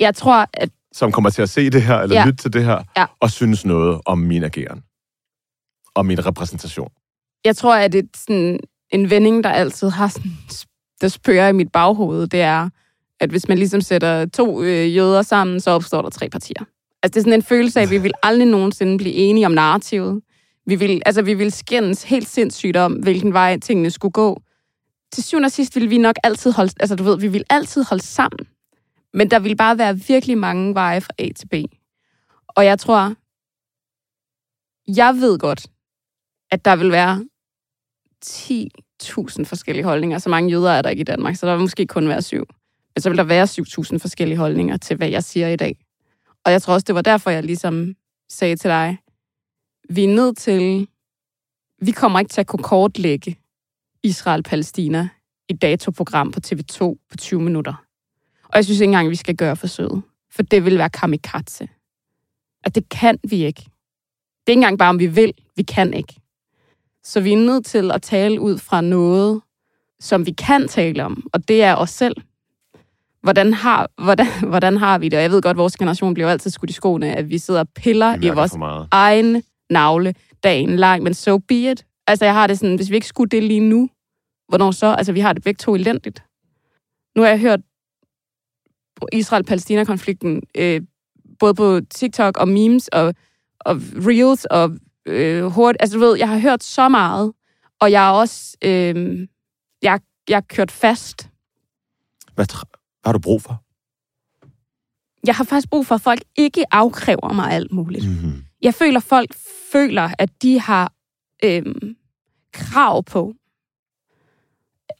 Jeg 0.01 0.15
tror, 0.15 0.47
at 0.55 0.71
som 0.93 1.13
kommer 1.13 1.31
til 1.31 1.43
at 1.43 1.51
se 1.51 1.71
det 1.71 1.83
her, 1.83 1.99
eller 1.99 2.17
ja. 2.17 2.21
Ja. 2.21 2.27
lytte 2.27 2.43
til 2.43 2.53
det 2.53 2.65
her, 2.65 2.83
Ja. 2.97 3.07
og 3.21 3.31
synes 3.31 3.65
noget 3.65 4.01
om 4.07 4.19
min 4.19 4.45
ageren. 4.45 4.83
Og 5.95 6.07
min 6.07 6.27
repræsentation. 6.27 6.89
jeg 7.45 7.57
tror, 7.57 7.75
at 7.75 7.93
det 7.93 8.09
sådan, 8.17 8.61
en 8.91 9.11
vending, 9.11 9.45
der 9.45 9.51
altid 9.51 9.89
har 9.89 10.09
sådan, 10.09 10.31
der 11.01 11.09
spørger 11.09 11.49
i 11.49 11.53
mit 11.53 11.73
baghoved, 11.73 12.27
det 12.27 12.41
er, 12.41 12.69
at 13.21 13.31
hvis 13.31 13.49
man 13.49 13.59
ligesom 13.59 13.81
sætter 13.81 14.27
to 14.27 14.63
øh, 14.63 14.97
jøder 14.97 15.23
sammen, 15.23 15.61
så 15.61 15.71
opstår 15.71 16.03
der 16.03 16.11
tre 16.11 16.29
partier. 16.29 16.65
Altså, 17.03 17.15
det 17.15 17.17
er 17.17 17.21
sådan 17.21 17.39
en 17.39 17.43
følelse 17.43 17.81
af, 17.81 17.85
at 17.85 17.91
vi 17.91 17.99
vil 17.99 18.13
aldrig 18.23 18.49
nogensinde 18.49 18.99
blive 18.99 19.15
enige 19.15 19.47
om 19.47 19.53
narrativet. 19.53 20.23
Vi 20.67 20.75
vil, 20.75 21.03
altså, 21.07 21.23
vi 21.23 21.35
vil 21.35 21.53
skændes 21.53 22.03
helt 22.03 22.29
sindssygt 22.29 22.77
om, 22.77 22.93
hvilken 22.93 23.33
vej 23.33 23.59
tingene 23.59 23.91
skulle 23.91 24.13
gå. 24.13 24.43
Til 25.13 25.25
syvende 25.25 25.47
og 25.47 25.53
sidst 25.53 25.77
vil 25.77 25.91
vi 25.91 25.99
nok 25.99 26.17
altid 26.25 26.53
holde, 26.53 26.73
altså 26.81 26.97
du 26.97 27.03
ved, 27.05 27.21
vi 27.21 27.29
vil 27.29 27.45
altid 27.51 27.85
holde 27.85 28.03
sammen. 28.03 28.47
Men 29.15 29.31
der 29.31 29.39
vil 29.39 29.57
bare 29.57 29.79
være 29.79 29.99
virkelig 30.09 30.39
mange 30.39 30.75
veje 30.75 31.01
fra 31.01 31.13
A 31.19 31.29
til 31.37 31.49
B. 31.49 31.55
Og 32.49 32.65
jeg 32.65 32.79
tror, 32.79 33.15
jeg 34.97 35.15
ved 35.15 35.39
godt, 35.39 35.67
at 36.51 36.65
der 36.65 36.77
vil 36.77 36.93
være 36.93 37.25
10.000 38.25 39.45
forskellige 39.45 39.85
holdninger. 39.85 40.19
Så 40.19 40.29
mange 40.29 40.51
jøder 40.51 40.71
er 40.71 40.83
der 40.83 40.91
ikke 40.91 41.01
i 41.01 41.05
Danmark, 41.05 41.37
så 41.37 41.47
der 41.47 41.53
vil 41.53 41.61
måske 41.61 41.87
kun 41.87 42.09
være 42.09 42.23
syv. 42.23 42.47
Men 42.95 43.03
så 43.03 43.09
vil 43.09 43.19
der 43.19 43.25
være 43.25 43.45
7.000 43.45 43.99
forskellige 43.99 44.39
holdninger 44.39 44.77
til, 44.77 44.97
hvad 44.97 45.09
jeg 45.09 45.25
siger 45.25 45.49
i 45.49 45.57
dag. 45.57 45.77
Og 46.45 46.53
jeg 46.53 46.63
tror 46.63 46.75
også, 46.75 46.85
det 46.85 46.95
var 46.95 47.03
derfor, 47.03 47.31
jeg 47.31 47.43
ligesom 47.43 47.95
sagde 48.29 48.57
til 48.57 48.71
dig, 48.71 48.99
vi 49.89 50.05
er 50.05 50.15
nødt 50.15 50.37
til, 50.37 50.89
vi 51.79 51.91
kommer 51.91 52.19
ikke 52.19 52.29
til 52.29 52.41
at 52.41 52.47
kunne 52.47 52.63
kortlægge 52.63 53.39
Israel-Palæstina 54.03 55.09
i 55.49 55.53
datoprogram 55.53 56.33
på 56.33 56.41
TV2 56.47 56.79
på 57.11 57.17
20 57.19 57.41
minutter. 57.43 57.85
Og 58.45 58.57
jeg 58.57 58.65
synes 58.65 58.81
ikke 58.81 58.89
engang, 58.89 59.11
vi 59.11 59.17
skal 59.17 59.37
gøre 59.37 59.57
forsøget, 59.57 60.03
for 60.31 60.43
det 60.43 60.65
vil 60.65 60.79
være 60.79 60.91
kamikaze. 60.91 61.69
At 62.65 62.75
det 62.75 62.89
kan 62.89 63.19
vi 63.29 63.45
ikke. 63.45 63.61
Det 63.61 64.47
er 64.47 64.51
ikke 64.53 64.59
engang 64.59 64.79
bare, 64.79 64.89
om 64.89 64.99
vi 64.99 65.07
vil. 65.07 65.35
Vi 65.57 65.63
kan 65.63 65.95
ikke. 65.95 66.15
Så 67.05 67.21
vi 67.21 67.33
er 67.33 67.37
nødt 67.37 67.67
til 67.67 67.91
at 67.91 68.03
tale 68.03 68.41
ud 68.41 68.59
fra 68.59 68.81
noget, 68.81 69.43
som 70.01 70.27
vi 70.27 70.33
kan 70.33 70.69
tale 70.69 71.05
om, 71.05 71.31
og 71.33 71.49
det 71.49 71.63
er 71.63 71.75
os 71.75 71.91
selv. 71.91 72.17
Hvordan 73.23 73.55
har, 73.55 73.91
hvordan, 74.03 74.27
hvordan 74.53 74.77
har 74.77 74.99
vi 74.99 75.09
det? 75.09 75.17
Og 75.17 75.23
jeg 75.23 75.31
ved 75.31 75.43
godt, 75.43 75.55
at 75.55 75.59
vores 75.59 75.77
generation 75.77 76.15
bliver 76.15 76.31
altid 76.31 76.51
skudt 76.51 76.71
i 76.71 76.73
skoene, 76.73 77.17
at 77.17 77.31
vi 77.31 77.39
sidder 77.39 77.61
og 77.61 77.69
piller 77.69 78.17
i 78.23 78.29
vores 78.29 78.57
egen 78.91 79.43
navle 79.71 80.15
dagen 80.43 80.77
lang, 80.77 81.03
men 81.03 81.15
so 81.15 81.39
be 81.39 81.55
it. 81.55 81.87
Altså, 82.07 82.25
jeg 82.25 82.35
har 82.35 82.47
det 82.47 82.59
sådan, 82.59 82.77
hvis 82.77 82.91
vi 82.91 82.95
ikke 82.95 83.07
skulle 83.07 83.29
det 83.29 83.43
lige 83.43 83.61
nu, 83.61 83.89
hvornår 84.49 84.71
så? 84.71 84.87
Altså, 84.87 85.13
vi 85.13 85.21
har 85.21 85.33
det 85.33 85.43
begge 85.43 85.59
to 85.59 85.75
elendigt. 85.75 86.23
Nu 87.17 87.23
har 87.23 87.29
jeg 87.29 87.41
hørt 87.41 87.61
Israel-Palæstina-konflikten, 89.13 90.43
øh, 90.55 90.81
både 91.39 91.55
på 91.55 91.81
TikTok 91.91 92.37
og 92.37 92.49
memes 92.49 92.89
og, 92.89 93.15
og 93.61 93.77
reels 94.07 94.45
og 94.45 94.71
øh, 95.07 95.45
hurtigt. 95.45 95.83
Altså, 95.83 95.99
du 95.99 96.05
ved, 96.05 96.19
jeg 96.19 96.29
har 96.29 96.39
hørt 96.39 96.63
så 96.63 96.89
meget, 96.89 97.33
og 97.81 97.91
jeg 97.91 98.09
er 98.09 98.13
også, 98.13 98.57
øh, 98.65 99.29
jeg, 99.83 100.01
jeg 100.29 100.37
er 100.37 100.41
kørt 100.49 100.71
fast. 100.71 101.29
Hvad, 102.35 102.47
hvad 103.03 103.09
har 103.09 103.13
du 103.13 103.19
brug 103.19 103.43
for? 103.43 103.65
Jeg 105.27 105.35
har 105.35 105.45
faktisk 105.45 105.71
brug 105.71 105.87
for, 105.87 105.95
at 105.95 106.01
folk 106.01 106.23
ikke 106.37 106.75
afkræver 106.75 107.33
mig 107.33 107.51
alt 107.53 107.73
muligt. 107.73 108.09
Mm-hmm. 108.09 108.45
jeg 108.63 108.75
føler, 108.75 109.01
folk 109.01 109.35
føler, 109.73 110.11
at 110.19 110.43
de 110.43 110.61
har 110.61 110.93
øhm, 111.45 111.97
krav 112.53 113.05
på. 113.05 113.35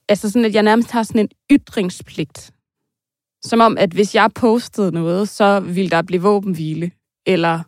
Altså 0.09 0.31
sådan, 0.31 0.45
at 0.45 0.55
jeg 0.55 0.63
nærmest 0.63 0.91
har 0.91 1.03
sådan 1.03 1.21
en 1.21 1.29
ytringspligt. 1.51 2.53
Som 3.43 3.61
om, 3.61 3.79
at 3.79 3.91
hvis 3.91 4.15
jeg 4.15 4.31
postede 4.35 4.93
noget, 4.93 5.29
så 5.29 5.61
ville 5.61 5.91
der 5.91 6.03
blive 6.03 6.23
våbenhvile. 6.23 6.91
Eller... 7.27 7.63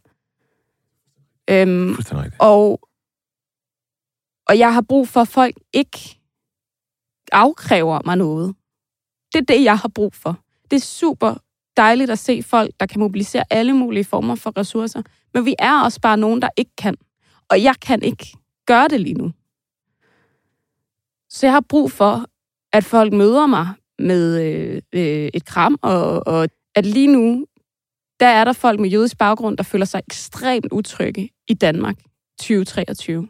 Øhm, 1.50 1.96
og, 2.40 2.80
og 4.46 4.58
jeg 4.58 4.74
har 4.74 4.82
brug 4.82 5.08
for, 5.08 5.20
at 5.20 5.28
folk 5.28 5.54
ikke 5.72 6.20
afkræver 7.32 8.00
mig 8.04 8.16
noget. 8.16 8.54
Det 9.34 9.40
er 9.40 9.54
det, 9.54 9.64
jeg 9.64 9.78
har 9.78 9.88
brug 9.88 10.14
for. 10.14 10.38
Det 10.70 10.76
er 10.76 10.80
super 10.80 11.34
dejligt 11.76 12.10
at 12.10 12.18
se 12.18 12.42
folk, 12.42 12.70
der 12.80 12.86
kan 12.86 13.00
mobilisere 13.00 13.44
alle 13.50 13.72
mulige 13.72 14.04
former 14.04 14.34
for 14.34 14.58
ressourcer. 14.58 15.02
Men 15.34 15.46
vi 15.46 15.54
er 15.58 15.80
også 15.80 16.00
bare 16.00 16.16
nogen, 16.16 16.42
der 16.42 16.48
ikke 16.56 16.76
kan. 16.78 16.96
Og 17.50 17.62
jeg 17.62 17.74
kan 17.80 18.02
ikke 18.02 18.26
gøre 18.66 18.88
det 18.88 19.00
lige 19.00 19.14
nu. 19.14 19.32
Så 21.28 21.46
jeg 21.46 21.52
har 21.52 21.64
brug 21.68 21.90
for, 21.90 22.24
at 22.72 22.84
folk 22.84 23.12
møder 23.12 23.46
mig 23.46 23.68
med 23.98 24.42
øh, 24.42 24.82
øh, 24.92 25.30
et 25.34 25.44
kram, 25.44 25.78
og, 25.82 26.26
og 26.26 26.48
at 26.74 26.86
lige 26.86 27.06
nu, 27.06 27.46
der 28.20 28.26
er 28.26 28.44
der 28.44 28.52
folk 28.52 28.80
med 28.80 28.90
jødisk 28.90 29.18
baggrund, 29.18 29.56
der 29.56 29.62
føler 29.62 29.84
sig 29.84 30.02
ekstremt 30.06 30.66
utrygge 30.72 31.30
i 31.48 31.54
Danmark 31.54 31.96
2023. 32.38 33.28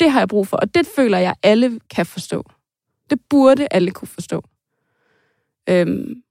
Det 0.00 0.10
har 0.10 0.20
jeg 0.20 0.28
brug 0.28 0.46
for, 0.48 0.56
og 0.56 0.74
det 0.74 0.86
føler 0.96 1.18
jeg, 1.18 1.34
alle 1.42 1.80
kan 1.90 2.06
forstå. 2.06 2.44
Det 3.10 3.20
burde 3.30 3.68
alle 3.70 3.90
kunne 3.90 4.08
forstå. 4.08 4.42
Øhm, 5.68 6.22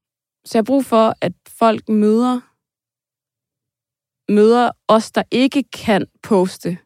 så 0.46 0.58
jeg 0.58 0.60
har 0.60 0.64
brug 0.64 0.86
for, 0.86 1.16
at 1.22 1.34
folk 1.48 1.90
møder, 1.90 2.40
møder 4.32 4.72
os, 4.88 5.12
der 5.12 5.24
ikke 5.32 5.64
kan 5.64 6.06
poste 6.24 6.78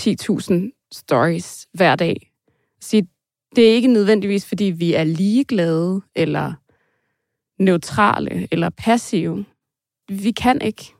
10.000 0.00 0.88
stories 0.92 1.68
hver 1.72 1.96
dag. 1.96 2.32
Så 2.80 3.06
det 3.56 3.70
er 3.70 3.74
ikke 3.74 3.88
nødvendigvis, 3.88 4.46
fordi 4.46 4.64
vi 4.64 4.94
er 4.94 5.04
ligeglade, 5.04 6.02
eller 6.14 6.52
neutrale, 7.58 8.48
eller 8.50 8.70
passive. 8.70 9.44
Vi 10.08 10.30
kan 10.30 10.62
ikke 10.62 10.94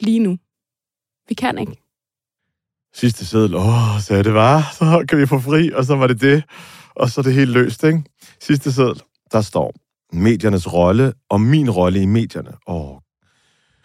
lige 0.00 0.18
nu. 0.18 0.38
Vi 1.28 1.34
kan 1.34 1.58
ikke. 1.58 1.76
Sidste 2.94 3.26
sædel, 3.26 3.54
åh, 3.54 4.00
så 4.00 4.22
det 4.22 4.34
var, 4.34 4.70
så 4.72 5.04
kan 5.08 5.18
vi 5.18 5.26
få 5.26 5.38
fri, 5.38 5.72
og 5.72 5.84
så 5.84 5.96
var 5.96 6.06
det 6.06 6.20
det. 6.20 6.44
Og 6.94 7.10
så 7.10 7.20
er 7.20 7.22
det 7.22 7.34
helt 7.34 7.50
løst, 7.50 7.84
ikke? 7.84 8.02
Sidste 8.40 8.72
sædel, 8.72 9.02
der 9.34 9.40
står 9.40 9.74
mediernes 10.12 10.72
rolle 10.72 11.12
og 11.30 11.40
min 11.40 11.70
rolle 11.70 12.02
i 12.02 12.06
medierne. 12.06 12.52
Åh. 12.66 12.96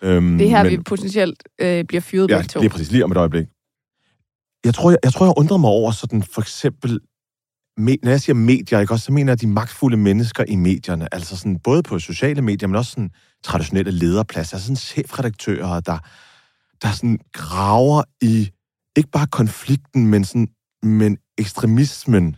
Øhm, 0.02 0.38
Det 0.38 0.50
her, 0.50 0.64
men- 0.64 0.72
vi 0.72 0.78
potentielt 0.78 1.44
øh, 1.62 1.86
bliver 1.86 2.02
fyret 2.02 2.30
Ja, 2.30 2.36
begge 2.38 2.48
to. 2.48 2.60
lige 2.60 2.70
præcis. 2.70 2.92
Lige 2.92 3.04
om 3.04 3.12
et 3.12 3.18
øjeblik. 3.18 3.48
Jeg 4.66 4.74
tror, 4.74 4.90
jeg, 4.90 4.98
jeg, 5.04 5.14
tror, 5.14 5.26
jeg 5.26 5.34
undrer 5.38 5.58
mig 5.58 5.70
over 5.70 5.92
sådan 5.92 6.24
for 6.24 6.42
eksempel, 6.42 7.00
me, 7.78 7.98
når 8.04 8.12
jeg 8.12 8.22
siger 8.22 8.36
medier, 8.36 8.80
ikke, 8.80 8.94
også, 8.94 9.06
så 9.06 9.12
mener 9.12 9.32
jeg 9.32 9.42
de 9.42 9.48
magtfulde 9.48 9.98
mennesker 9.98 10.44
i 10.48 10.56
medierne. 10.56 11.14
Altså 11.14 11.38
sådan, 11.38 11.60
både 11.60 11.84
på 11.84 12.00
sociale 12.00 12.42
medier, 12.42 12.68
men 12.68 12.76
også 12.76 12.92
sådan 12.92 13.10
traditionelle 13.44 13.92
lederpladser. 13.92 14.56
Altså 14.56 14.66
sådan 14.66 14.76
chefredaktører, 14.76 15.80
der, 15.80 15.98
der 16.82 16.92
sådan 16.92 17.20
graver 17.34 18.04
i 18.22 18.50
ikke 18.98 19.10
bare 19.12 19.28
konflikten, 19.28 20.08
men, 20.08 20.24
sådan, 20.26 20.48
men 20.84 21.18
ekstremismen. 21.38 22.36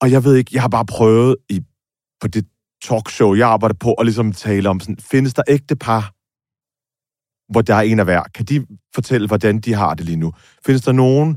Og 0.00 0.10
jeg 0.10 0.24
ved 0.24 0.36
ikke, 0.36 0.50
jeg 0.54 0.62
har 0.62 0.68
bare 0.68 0.86
prøvet 0.86 1.36
i, 1.50 1.60
på 2.24 2.28
det 2.28 2.46
talkshow, 2.82 3.34
jeg 3.34 3.48
arbejder 3.48 3.74
på, 3.74 3.92
og 3.92 4.04
ligesom 4.04 4.32
tale 4.32 4.68
om, 4.68 4.80
sådan, 4.80 4.96
findes 4.96 5.34
der 5.34 5.42
ægte 5.48 5.76
par, 5.76 6.12
hvor 7.52 7.62
der 7.62 7.74
er 7.74 7.80
en 7.80 7.98
af 7.98 8.04
hver? 8.04 8.22
Kan 8.34 8.44
de 8.44 8.66
fortælle, 8.94 9.26
hvordan 9.26 9.60
de 9.60 9.74
har 9.74 9.94
det 9.94 10.06
lige 10.06 10.16
nu? 10.16 10.32
Findes 10.66 10.82
der 10.82 10.92
nogen, 10.92 11.36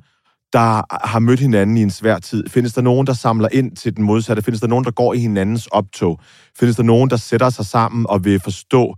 der 0.53 1.07
har 1.07 1.19
mødt 1.19 1.39
hinanden 1.39 1.77
i 1.77 1.81
en 1.81 1.89
svær 1.89 2.19
tid? 2.19 2.49
Findes 2.49 2.73
der 2.73 2.81
nogen, 2.81 3.07
der 3.07 3.13
samler 3.13 3.49
ind 3.51 3.75
til 3.75 3.95
den 3.95 4.03
modsatte? 4.03 4.41
Findes 4.41 4.61
der 4.61 4.67
nogen, 4.67 4.85
der 4.85 4.91
går 4.91 5.13
i 5.13 5.19
hinandens 5.19 5.67
optog? 5.67 6.19
Findes 6.59 6.75
der 6.75 6.83
nogen, 6.83 7.09
der 7.09 7.17
sætter 7.17 7.49
sig 7.49 7.65
sammen 7.65 8.05
og 8.09 8.25
vil 8.25 8.39
forstå? 8.39 8.95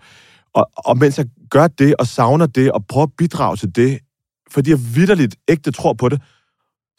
Og, 0.54 0.70
og 0.76 0.98
mens 0.98 1.18
jeg 1.18 1.26
gør 1.50 1.68
det 1.68 1.96
og 2.00 2.08
savner 2.08 2.46
det 2.46 2.72
og 2.72 2.86
prøver 2.88 3.06
at 3.06 3.14
bidrage 3.18 3.56
til 3.58 3.76
det, 3.76 4.00
fordi 4.52 4.70
jeg 4.70 4.80
vidderligt 4.96 5.36
ægte 5.48 5.72
tror 5.72 5.94
på 5.94 6.10
det, 6.10 6.22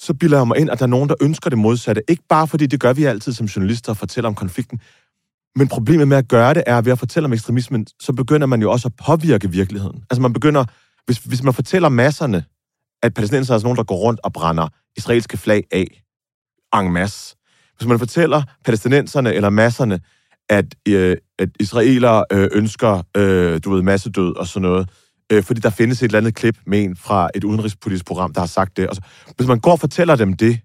så 0.00 0.14
bilder 0.14 0.38
jeg 0.38 0.48
mig 0.48 0.58
ind, 0.58 0.70
at 0.70 0.78
der 0.78 0.84
er 0.84 0.88
nogen, 0.88 1.08
der 1.08 1.14
ønsker 1.20 1.50
det 1.50 1.58
modsatte. 1.58 2.02
Ikke 2.08 2.22
bare 2.28 2.48
fordi 2.48 2.66
det 2.66 2.80
gør 2.80 2.92
vi 2.92 3.04
altid 3.04 3.32
som 3.32 3.46
journalister 3.46 3.92
og 3.92 3.96
fortæller 3.96 4.28
om 4.28 4.34
konflikten, 4.34 4.80
men 5.56 5.68
problemet 5.68 6.08
med 6.08 6.16
at 6.16 6.28
gøre 6.28 6.54
det 6.54 6.62
er, 6.66 6.78
at 6.78 6.84
ved 6.84 6.92
at 6.92 6.98
fortælle 6.98 7.24
om 7.24 7.32
ekstremismen, 7.32 7.86
så 8.00 8.12
begynder 8.12 8.46
man 8.46 8.62
jo 8.62 8.70
også 8.70 8.88
at 8.88 8.94
påvirke 9.06 9.50
virkeligheden. 9.50 10.04
Altså 10.10 10.22
man 10.22 10.32
begynder, 10.32 10.64
hvis, 11.06 11.18
hvis 11.18 11.42
man 11.42 11.54
fortæller 11.54 11.88
masserne, 11.88 12.44
at 13.02 13.14
palæstinenser 13.14 13.54
er 13.54 13.58
sådan 13.58 13.66
nogen, 13.66 13.76
der 13.76 13.84
går 13.84 13.96
rundt 13.96 14.20
og 14.24 14.32
brænder 14.32 14.68
israelske 14.96 15.36
flag 15.36 15.64
af 15.70 16.02
en 16.74 16.92
masse. 16.92 17.36
Hvis 17.76 17.88
man 17.88 17.98
fortæller 17.98 18.42
palæstinenserne 18.64 19.34
eller 19.34 19.50
masserne, 19.50 20.00
at, 20.48 20.74
øh, 20.88 21.16
at 21.38 21.48
israelere 21.60 22.24
øh, 22.32 22.48
ønsker, 22.52 23.02
øh, 23.16 23.60
du 23.64 23.70
ved, 23.70 23.82
massedød 23.82 24.36
og 24.36 24.46
sådan 24.46 24.62
noget, 24.62 24.88
øh, 25.32 25.42
fordi 25.42 25.60
der 25.60 25.70
findes 25.70 26.02
et 26.02 26.04
eller 26.04 26.18
andet 26.18 26.34
klip 26.34 26.58
med 26.66 26.84
en 26.84 26.96
fra 26.96 27.30
et 27.34 27.44
udenrigspolitisk 27.44 28.06
program, 28.06 28.32
der 28.32 28.40
har 28.40 28.46
sagt 28.46 28.76
det. 28.76 28.88
Og 28.88 28.96
så, 28.96 29.02
hvis 29.36 29.46
man 29.48 29.60
går 29.60 29.72
og 29.72 29.80
fortæller 29.80 30.16
dem 30.16 30.32
det, 30.32 30.60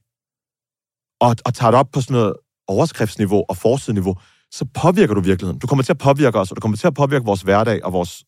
og, 1.19 1.35
og 1.45 1.53
tager 1.53 1.71
det 1.71 1.79
op 1.79 1.91
på 1.91 2.01
sådan 2.01 2.13
noget 2.13 2.33
overskriftsniveau 2.67 3.45
og 3.49 3.57
forsideniveau, 3.57 4.15
så 4.51 4.65
påvirker 4.65 5.13
du 5.13 5.21
virkeligheden. 5.21 5.59
Du 5.59 5.67
kommer 5.67 5.83
til 5.83 5.93
at 5.93 5.97
påvirke 5.97 6.39
os, 6.39 6.51
og 6.51 6.55
du 6.55 6.61
kommer 6.61 6.77
til 6.77 6.87
at 6.87 6.93
påvirke 6.93 7.25
vores 7.25 7.41
hverdag 7.41 7.85
og 7.85 7.93
vores, 7.93 8.25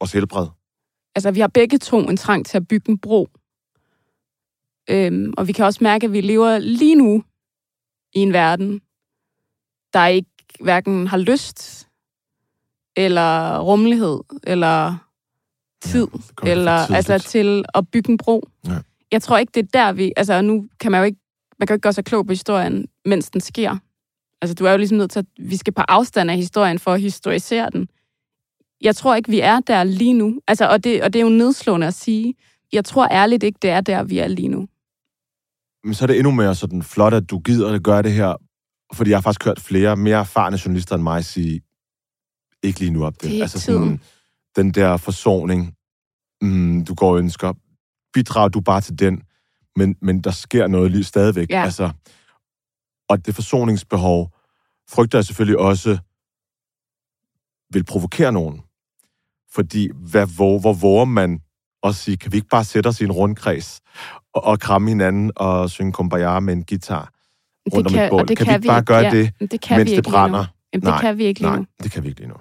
vores 0.00 0.12
helbred. 0.12 0.46
Altså, 1.14 1.30
vi 1.30 1.40
har 1.40 1.48
begge 1.48 1.78
to 1.78 1.98
en 1.98 2.16
trang 2.16 2.46
til 2.46 2.56
at 2.56 2.68
bygge 2.68 2.90
en 2.90 2.98
bro. 2.98 3.28
Øhm, 4.90 5.34
og 5.36 5.48
vi 5.48 5.52
kan 5.52 5.64
også 5.64 5.84
mærke, 5.84 6.06
at 6.06 6.12
vi 6.12 6.20
lever 6.20 6.58
lige 6.58 6.94
nu 6.94 7.24
i 8.14 8.18
en 8.18 8.32
verden, 8.32 8.80
der 9.92 10.06
ikke 10.06 10.30
hverken 10.60 11.06
har 11.06 11.16
lyst, 11.16 11.87
eller 12.98 13.58
rummelighed, 13.58 14.20
eller 14.44 14.96
tid, 15.82 16.06
Ja, 16.44 16.50
eller 16.50 16.94
altså 16.94 17.18
til 17.18 17.64
at 17.74 17.88
bygge 17.92 18.10
en 18.10 18.18
bro. 18.18 18.48
Ja. 18.66 18.78
Jeg 19.12 19.22
tror 19.22 19.38
ikke, 19.38 19.50
det 19.54 19.62
er 19.62 19.68
der, 19.72 19.92
vi... 19.92 20.12
Altså, 20.16 20.42
nu 20.42 20.68
kan 20.80 20.92
man 20.92 21.00
jo 21.00 21.04
ikke, 21.04 21.18
man 21.58 21.66
kan 21.66 21.74
jo 21.74 21.76
ikke 21.76 21.82
gøre 21.82 21.92
sig 21.92 22.04
klog 22.04 22.26
på 22.26 22.32
historien, 22.32 22.86
mens 23.04 23.30
den 23.30 23.40
sker. 23.40 23.76
Altså, 24.42 24.54
du 24.54 24.64
er 24.64 24.70
jo 24.70 24.76
ligesom 24.76 24.98
nødt 24.98 25.10
til, 25.10 25.18
at 25.18 25.26
vi 25.38 25.56
skal 25.56 25.72
på 25.72 25.82
afstand 25.88 26.30
af 26.30 26.36
historien 26.36 26.78
for 26.78 26.92
at 26.92 27.00
historisere 27.00 27.70
den. 27.70 27.88
Jeg 28.80 28.96
tror 28.96 29.14
ikke, 29.14 29.30
vi 29.30 29.40
er 29.40 29.60
der 29.60 29.84
lige 29.84 30.12
nu. 30.12 30.40
Altså, 30.48 30.68
og 30.68 30.84
det, 30.84 31.02
og 31.02 31.12
det 31.12 31.18
er 31.18 31.24
jo 31.24 31.28
nedslående 31.28 31.86
at 31.86 31.94
sige. 31.94 32.34
Jeg 32.72 32.84
tror 32.84 33.08
ærligt 33.10 33.42
ikke, 33.42 33.58
det 33.62 33.70
er 33.70 33.80
der, 33.80 34.02
vi 34.02 34.18
er 34.18 34.28
lige 34.28 34.48
nu. 34.48 34.68
Men 35.84 35.94
så 35.94 36.04
er 36.04 36.06
det 36.06 36.16
endnu 36.16 36.30
mere 36.30 36.54
sådan 36.54 36.82
flot, 36.82 37.14
at 37.14 37.30
du 37.30 37.38
gider 37.38 37.72
at 37.72 37.82
gøre 37.82 38.02
det 38.02 38.12
her, 38.12 38.34
fordi 38.94 39.10
jeg 39.10 39.16
har 39.16 39.22
faktisk 39.22 39.44
hørt 39.44 39.60
flere 39.60 39.96
mere 39.96 40.18
erfarne 40.18 40.58
journalister 40.64 40.94
end 40.94 41.02
mig 41.02 41.24
sige, 41.24 41.60
ikke 42.62 42.80
lige 42.80 42.90
nu 42.90 43.04
op 43.04 43.14
det. 43.22 43.30
Det 43.30 43.42
altså 43.42 43.60
sådan, 43.60 43.82
tiden. 43.82 44.00
den 44.56 44.70
der 44.70 44.96
forsoning, 44.96 45.74
mm, 46.42 46.84
du 46.84 46.94
går 46.94 47.12
og 47.12 47.18
ønsker, 47.18 47.52
bidrager 48.12 48.48
du 48.48 48.60
bare 48.60 48.80
til 48.80 48.98
den, 48.98 49.22
men, 49.76 49.96
men 50.02 50.20
der 50.20 50.30
sker 50.30 50.66
noget 50.66 50.90
lige 50.90 51.04
stadigvæk. 51.04 51.50
Ja. 51.50 51.62
Altså, 51.62 51.90
og 53.08 53.26
det 53.26 53.34
forsoningsbehov 53.34 54.32
frygter 54.90 55.18
jeg 55.18 55.24
selvfølgelig 55.24 55.58
også 55.58 55.98
vil 57.72 57.84
provokere 57.84 58.32
nogen. 58.32 58.60
Fordi 59.52 59.88
hvad, 59.94 60.26
hvor, 60.36 60.58
hvor 60.58 60.72
våger 60.72 61.04
man 61.04 61.40
at 61.82 61.94
sige, 61.94 62.16
kan 62.16 62.32
vi 62.32 62.36
ikke 62.36 62.48
bare 62.48 62.64
sætte 62.64 62.88
os 62.88 63.00
i 63.00 63.04
en 63.04 63.12
rundkreds 63.12 63.80
og, 64.34 64.44
og 64.44 64.60
kramme 64.60 64.88
hinanden 64.88 65.32
og 65.36 65.70
synge 65.70 65.92
kumbaya 65.92 66.40
med 66.40 66.52
en 66.52 66.64
guitar 66.64 67.12
rundt 67.72 67.86
om 67.88 67.94
et 67.94 68.10
bål? 68.10 68.28
det 68.28 68.36
kan, 68.36 68.46
kan 68.46 68.52
vi 68.52 68.56
ikke 68.56 68.66
bare 68.66 68.82
gøre 68.82 68.98
ja, 68.98 69.10
det, 69.10 69.50
det 69.50 69.60
kan 69.60 69.76
mens 69.78 69.86
vi 69.86 69.90
det 69.90 69.96
ikke 69.98 70.08
nu. 70.08 70.12
brænder? 70.12 70.44
Jamen, 70.72 70.84
Nej, 70.84 70.92
det 70.94 71.00
kan 71.00 71.18
vi 71.18 71.24
ikke 71.24 71.40
lige 71.40 71.50
Nej, 71.50 71.58
nu. 71.58 71.66
det 71.82 71.92
kan 71.92 72.02
vi 72.02 72.08
ikke 72.08 72.20
lige 72.20 72.28
nu. 72.28 72.36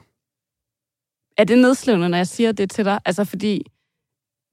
Er 1.38 1.44
det 1.44 1.58
nedslående, 1.58 2.10
når 2.10 2.18
jeg 2.18 2.28
siger 2.28 2.52
det 2.52 2.72
til 2.72 2.86
dig? 2.86 3.00
Altså, 3.06 3.26
fordi 3.26 3.64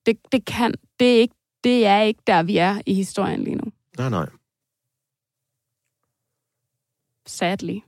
det, 0.06 0.18
det 0.32 0.44
kan, 0.44 0.74
det 1.00 1.16
er, 1.16 1.20
ikke, 1.20 1.34
det 1.64 1.86
er 1.86 2.00
ikke 2.00 2.22
der, 2.26 2.42
vi 2.42 2.56
er 2.56 2.80
i 2.86 2.94
historien 2.94 3.44
lige 3.44 3.56
nu. 3.56 3.72
Nej, 3.98 4.08
nej. 4.08 4.28
Sadly. 7.26 7.78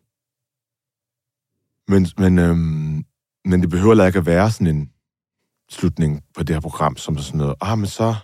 Men, 1.88 2.06
men, 2.18 2.38
øhm, 2.38 3.06
men 3.44 3.60
det 3.60 3.70
behøver 3.70 3.92
heller 3.92 4.06
ikke 4.06 4.18
at 4.18 4.26
være 4.26 4.50
sådan 4.50 4.76
en 4.76 4.92
slutning 5.68 6.24
på 6.34 6.42
det 6.42 6.56
her 6.56 6.60
program, 6.60 6.96
som 6.96 7.18
sådan 7.18 7.38
noget, 7.38 7.54
ah, 7.60 7.78
men 7.78 7.86
så, 7.86 8.14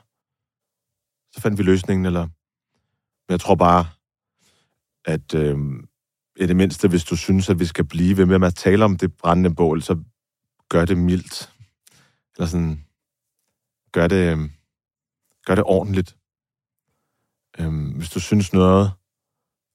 så 1.33 1.41
fandt 1.41 1.59
vi 1.59 1.63
løsningen, 1.63 2.07
eller... 2.07 2.27
Men 3.29 3.33
jeg 3.33 3.41
tror 3.41 3.55
bare, 3.55 3.87
at 5.05 5.35
øhm, 5.35 5.89
i 6.37 6.47
det 6.47 6.57
mindste, 6.57 6.89
hvis 6.89 7.05
du 7.05 7.17
synes, 7.17 7.51
at 7.51 7.59
vi 7.59 7.65
skal 7.65 7.85
blive 7.85 8.17
ved 8.17 8.27
med 8.27 8.47
at 8.47 8.55
tale 8.55 8.85
om 8.85 8.97
det 8.97 9.17
brændende 9.17 9.55
bål, 9.55 9.83
så 9.83 10.03
gør 10.73 10.85
det 10.85 10.99
mildt. 10.99 11.53
Eller 12.35 12.47
sådan, 12.47 12.85
gør 13.93 14.07
det, 14.07 14.33
øhm, 14.33 14.51
gør 15.47 15.55
det 15.55 15.65
ordentligt. 15.65 16.17
Øhm, 17.59 17.91
hvis 17.99 18.11
du 18.11 18.21
synes 18.21 18.53
noget 18.53 18.93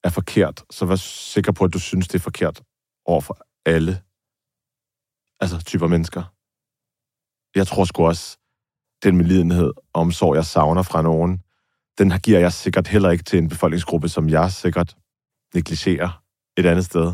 er 0.04 0.10
forkert, 0.10 0.64
så 0.70 0.86
vær 0.86 0.96
sikker 1.34 1.52
på, 1.52 1.64
at 1.64 1.74
du 1.74 1.80
synes, 1.80 2.08
det 2.08 2.16
er 2.16 2.30
forkert 2.30 2.64
over 3.06 3.22
for 3.22 3.38
alle 3.66 4.02
altså 5.40 5.64
typer 5.64 5.88
mennesker. 5.88 6.24
Jeg 7.56 7.68
tror 7.68 7.86
sgu 7.86 8.06
også, 8.06 8.38
den 9.04 9.18
medlidenhed 9.18 9.72
og 9.94 10.02
omsorg, 10.02 10.36
jeg 10.36 10.46
savner 10.46 10.84
fra 10.84 11.02
nogen, 11.02 11.44
den 11.98 12.12
her 12.12 12.20
giver 12.20 12.40
jeg 12.40 12.54
sikkert 12.54 12.88
heller 12.88 13.10
ikke 13.10 13.24
til 13.24 13.40
en 13.40 13.50
befolkningsgruppe, 13.50 14.10
som 14.10 14.30
jeg 14.30 14.52
sikkert 14.52 14.98
negligerer 15.54 16.24
et 16.58 16.66
andet 16.66 16.86
sted. 16.86 17.14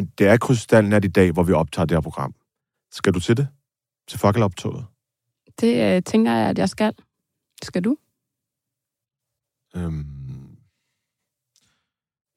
Men 0.00 0.12
det 0.18 0.26
er 0.26 0.36
krystalnat 0.36 1.04
i 1.04 1.08
dag, 1.08 1.32
hvor 1.32 1.42
vi 1.42 1.52
optager 1.52 1.86
det 1.86 1.96
her 1.96 2.00
program. 2.00 2.34
Skal 2.92 3.14
du 3.14 3.20
til 3.20 3.36
det? 3.36 3.48
Til 4.08 4.18
fakkeloptoget? 4.18 4.86
Det 5.60 5.96
øh, 5.96 6.02
tænker 6.02 6.32
jeg, 6.32 6.50
at 6.50 6.58
jeg 6.58 6.68
skal. 6.68 6.94
Skal 7.62 7.84
du? 7.84 7.96
Øhm, 9.76 10.56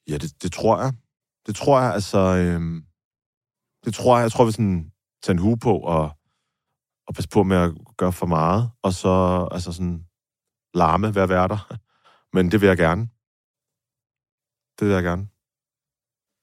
ja, 0.09 0.17
det, 0.17 0.43
det 0.43 0.51
tror 0.51 0.81
jeg. 0.81 0.93
Det 1.47 1.55
tror 1.55 1.81
jeg, 1.81 1.93
altså... 1.93 2.17
Øhm, 2.17 2.85
det 3.85 3.93
tror 3.93 4.17
jeg. 4.17 4.23
Jeg 4.23 4.31
tror, 4.31 4.45
vi 4.45 4.51
sådan 4.51 4.91
tage 5.23 5.33
en 5.33 5.39
hue 5.39 5.57
på 5.57 5.77
og, 5.77 6.03
og 7.07 7.13
passe 7.15 7.29
på 7.29 7.43
med 7.43 7.57
at 7.57 7.71
gøre 7.97 8.13
for 8.13 8.25
meget, 8.25 8.71
og 8.81 8.93
så 8.93 9.47
altså 9.51 9.71
sådan 9.71 10.05
larme, 10.73 11.15
være 11.15 11.29
værter. 11.29 11.77
Men 12.33 12.51
det 12.51 12.61
vil 12.61 12.67
jeg 12.67 12.77
gerne. 12.77 13.09
Det 14.79 14.87
vil 14.87 14.93
jeg 14.93 15.03
gerne. 15.03 15.32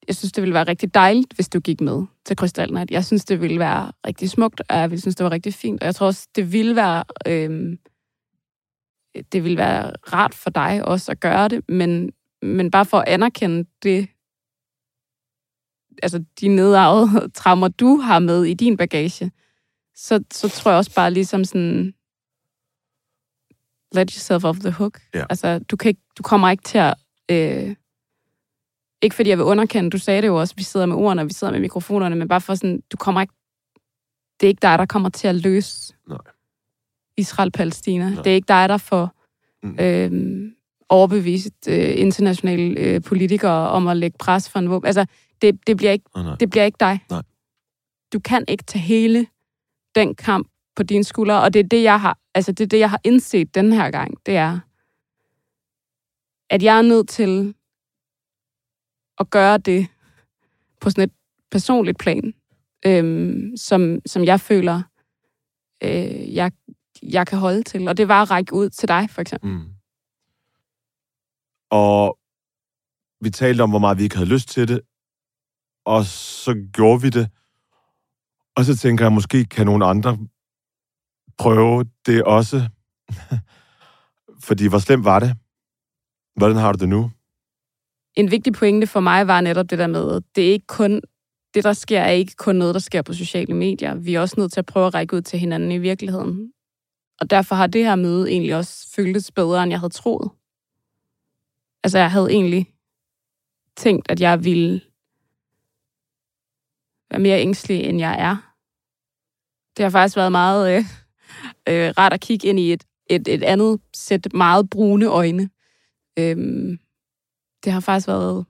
Jeg 0.07 0.15
synes, 0.15 0.31
det 0.31 0.41
ville 0.41 0.53
være 0.53 0.67
rigtig 0.67 0.93
dejligt, 0.93 1.33
hvis 1.33 1.49
du 1.49 1.59
gik 1.59 1.81
med 1.81 2.05
til 2.25 2.35
Krystalnat. 2.37 2.91
Jeg 2.91 3.05
synes, 3.05 3.25
det 3.25 3.41
ville 3.41 3.59
være 3.59 3.91
rigtig 4.07 4.29
smukt, 4.29 4.61
og 4.69 4.77
jeg 4.77 4.89
ville 4.89 5.01
synes, 5.01 5.15
det 5.15 5.23
var 5.23 5.31
rigtig 5.31 5.53
fint. 5.53 5.81
Og 5.81 5.85
jeg 5.85 5.95
tror 5.95 6.07
også, 6.07 6.27
det 6.35 6.53
ville 6.53 6.75
være... 6.75 7.03
Øhm, 7.27 7.77
det 9.31 9.43
ville 9.43 9.57
være 9.57 9.91
rart 10.13 10.33
for 10.33 10.49
dig 10.49 10.85
også 10.85 11.11
at 11.11 11.19
gøre 11.19 11.47
det, 11.47 11.69
men, 11.69 12.11
men 12.41 12.71
bare 12.71 12.85
for 12.85 12.97
at 12.97 13.07
anerkende 13.07 13.69
det, 13.83 14.07
altså 16.03 16.23
de 16.41 16.47
nedarvede 16.47 17.29
traumer, 17.39 17.67
du 17.67 17.97
har 17.97 18.19
med 18.19 18.43
i 18.43 18.53
din 18.53 18.77
bagage, 18.77 19.31
så, 19.95 20.23
så 20.31 20.49
tror 20.49 20.71
jeg 20.71 20.77
også 20.77 20.95
bare 20.95 21.11
ligesom 21.11 21.43
sådan, 21.43 21.93
let 23.93 24.11
yourself 24.11 24.43
off 24.43 24.59
the 24.59 24.71
hook. 24.71 24.99
Ja. 25.13 25.25
Altså, 25.29 25.59
du, 25.59 25.75
kan 25.75 25.89
ikke, 25.89 26.01
du 26.17 26.23
kommer 26.23 26.49
ikke 26.49 26.63
til 26.63 26.77
at... 26.77 26.95
Øh, 27.31 27.75
ikke 29.01 29.15
fordi 29.15 29.29
jeg 29.29 29.37
vil 29.37 29.45
underkende, 29.45 29.89
du 29.89 29.97
sagde 29.97 30.21
det 30.21 30.27
jo 30.27 30.35
også, 30.39 30.53
vi 30.57 30.63
sidder 30.63 30.85
med 30.85 30.95
ordene, 30.95 31.21
og 31.21 31.27
vi 31.27 31.33
sidder 31.33 31.53
med 31.53 31.59
mikrofonerne, 31.59 32.15
men 32.15 32.27
bare 32.27 32.41
for 32.41 32.55
sådan, 32.55 32.81
du 32.91 32.97
kommer 32.97 33.21
ikke... 33.21 33.33
Det 34.39 34.47
er 34.47 34.49
ikke 34.49 34.61
dig, 34.61 34.79
der 34.79 34.85
kommer 34.85 35.09
til 35.09 35.27
at 35.27 35.35
løse 35.35 35.93
Nej. 36.09 36.17
Israel-Palæstina. 37.17 38.09
Nej. 38.09 38.23
Det 38.23 38.27
er 38.31 38.35
ikke 38.35 38.47
dig, 38.47 38.69
der 38.69 38.77
får 38.77 39.17
Mm. 39.63 39.77
øh, 39.79 40.51
overbevist 40.89 41.67
øh, 41.69 41.99
internationale 41.99 42.79
øh, 42.79 43.01
politikere 43.01 43.69
om 43.69 43.87
at 43.87 43.97
lægge 43.97 44.17
pres 44.17 44.49
for 44.49 44.59
en 44.59 44.69
våben. 44.69 44.87
Altså, 44.87 45.05
det, 45.41 45.67
det, 45.67 45.77
bliver 45.77 45.91
ikke, 45.91 46.05
Oh, 46.15 46.23
nej. 46.23 46.35
det 46.35 46.49
bliver 46.49 46.63
ikke 46.63 46.77
dig. 46.79 46.99
Nej. 47.09 47.21
Du 48.13 48.19
kan 48.19 48.45
ikke 48.47 48.63
tage 48.63 48.81
hele 48.81 49.27
den 49.95 50.15
kamp 50.15 50.47
på 50.75 50.83
dine 50.83 51.03
skuldre, 51.03 51.41
og 51.41 51.53
det 51.53 51.59
er 51.59 51.63
det, 51.67 51.83
jeg 51.83 52.01
har, 52.01 52.17
altså 52.35 52.51
det 52.51 52.63
er 52.63 52.67
det, 52.67 52.79
jeg 52.79 52.89
har 52.89 52.99
indset 53.03 53.55
den 53.55 53.73
her 53.73 53.91
gang, 53.91 54.13
det 54.25 54.35
er, 54.37 54.59
at 56.49 56.63
jeg 56.63 56.77
er 56.77 56.81
nødt 56.81 57.09
til 57.09 57.53
at 59.21 59.29
gøre 59.29 59.57
det 59.57 59.87
på 60.81 60.89
sådan 60.89 61.03
et 61.03 61.11
personligt 61.51 61.97
plan, 61.99 62.33
øhm, 62.85 63.57
som, 63.57 63.99
som 64.05 64.23
jeg 64.23 64.39
føler, 64.39 64.81
øh, 65.83 66.35
jeg, 66.35 66.51
jeg 67.03 67.27
kan 67.27 67.37
holde 67.37 67.63
til. 67.63 67.87
Og 67.87 67.97
det 67.97 68.07
var 68.07 68.21
at 68.21 68.31
række 68.31 68.53
ud 68.53 68.69
til 68.69 68.87
dig, 68.87 69.09
for 69.09 69.21
eksempel. 69.21 69.49
Mm. 69.49 69.65
Og 71.71 72.17
vi 73.21 73.29
talte 73.29 73.61
om, 73.61 73.69
hvor 73.69 73.79
meget 73.79 73.97
vi 73.97 74.03
ikke 74.03 74.15
havde 74.15 74.29
lyst 74.29 74.49
til 74.49 74.67
det, 74.67 74.81
og 75.85 76.05
så 76.05 76.67
gjorde 76.73 77.01
vi 77.01 77.09
det. 77.09 77.29
Og 78.55 78.65
så 78.65 78.77
tænker 78.77 79.05
jeg, 79.05 79.13
måske 79.13 79.45
kan 79.45 79.65
nogle 79.65 79.85
andre 79.85 80.17
prøve 81.37 81.85
det 82.05 82.23
også. 82.23 82.69
Fordi 84.47 84.67
hvor 84.67 84.79
slemt 84.79 85.05
var 85.05 85.19
det? 85.19 85.37
Hvordan 86.35 86.57
har 86.57 86.71
du 86.71 86.77
det 86.77 86.89
nu? 86.89 87.11
En 88.15 88.31
vigtig 88.31 88.53
pointe 88.53 88.87
for 88.87 88.99
mig 88.99 89.27
var 89.27 89.41
netop 89.41 89.69
det 89.69 89.79
der 89.79 89.87
med, 89.87 90.15
at 90.15 90.23
det 90.35 90.47
er 90.47 90.51
ikke 90.51 90.67
kun 90.67 91.01
det, 91.53 91.63
der 91.63 91.73
sker, 91.73 91.99
er 91.99 92.11
ikke 92.11 92.35
kun 92.37 92.55
noget, 92.55 92.73
der 92.73 92.79
sker 92.79 93.01
på 93.01 93.13
sociale 93.13 93.53
medier. 93.53 93.95
Vi 93.95 94.15
er 94.15 94.21
også 94.21 94.35
nødt 94.37 94.53
til 94.53 94.59
at 94.59 94.65
prøve 94.65 94.87
at 94.87 94.93
række 94.93 95.15
ud 95.15 95.21
til 95.21 95.39
hinanden 95.39 95.71
i 95.71 95.77
virkeligheden. 95.77 96.53
Og 97.19 97.29
derfor 97.29 97.55
har 97.55 97.67
det 97.67 97.85
her 97.85 97.95
møde 97.95 98.31
egentlig 98.31 98.55
også 98.55 98.87
føltes 98.95 99.31
bedre, 99.31 99.63
end 99.63 99.71
jeg 99.71 99.79
havde 99.79 99.93
troet. 99.93 100.31
Altså, 101.83 101.97
jeg 101.97 102.11
havde 102.11 102.31
egentlig 102.31 102.73
tænkt, 103.77 104.11
at 104.11 104.19
jeg 104.21 104.43
ville 104.43 104.81
være 107.11 107.19
mere 107.19 107.41
ængstelig, 107.41 107.83
end 107.83 107.99
jeg 107.99 108.15
er. 108.19 108.53
Det 109.77 109.83
har 109.83 109.89
faktisk 109.89 110.17
været 110.17 110.31
meget 110.31 110.77
øh, 110.77 110.83
øh, 111.69 111.93
rart 111.97 112.13
at 112.13 112.21
kigge 112.21 112.47
ind 112.47 112.59
i 112.59 112.73
et, 112.73 112.83
et, 113.09 113.27
et 113.27 113.43
andet 113.43 113.81
sæt 113.93 114.33
meget 114.33 114.69
brune 114.69 115.05
øjne. 115.05 115.49
Øhm, 116.19 116.79
det 117.63 117.73
har 117.73 117.79
faktisk 117.79 118.07
været 118.07 118.45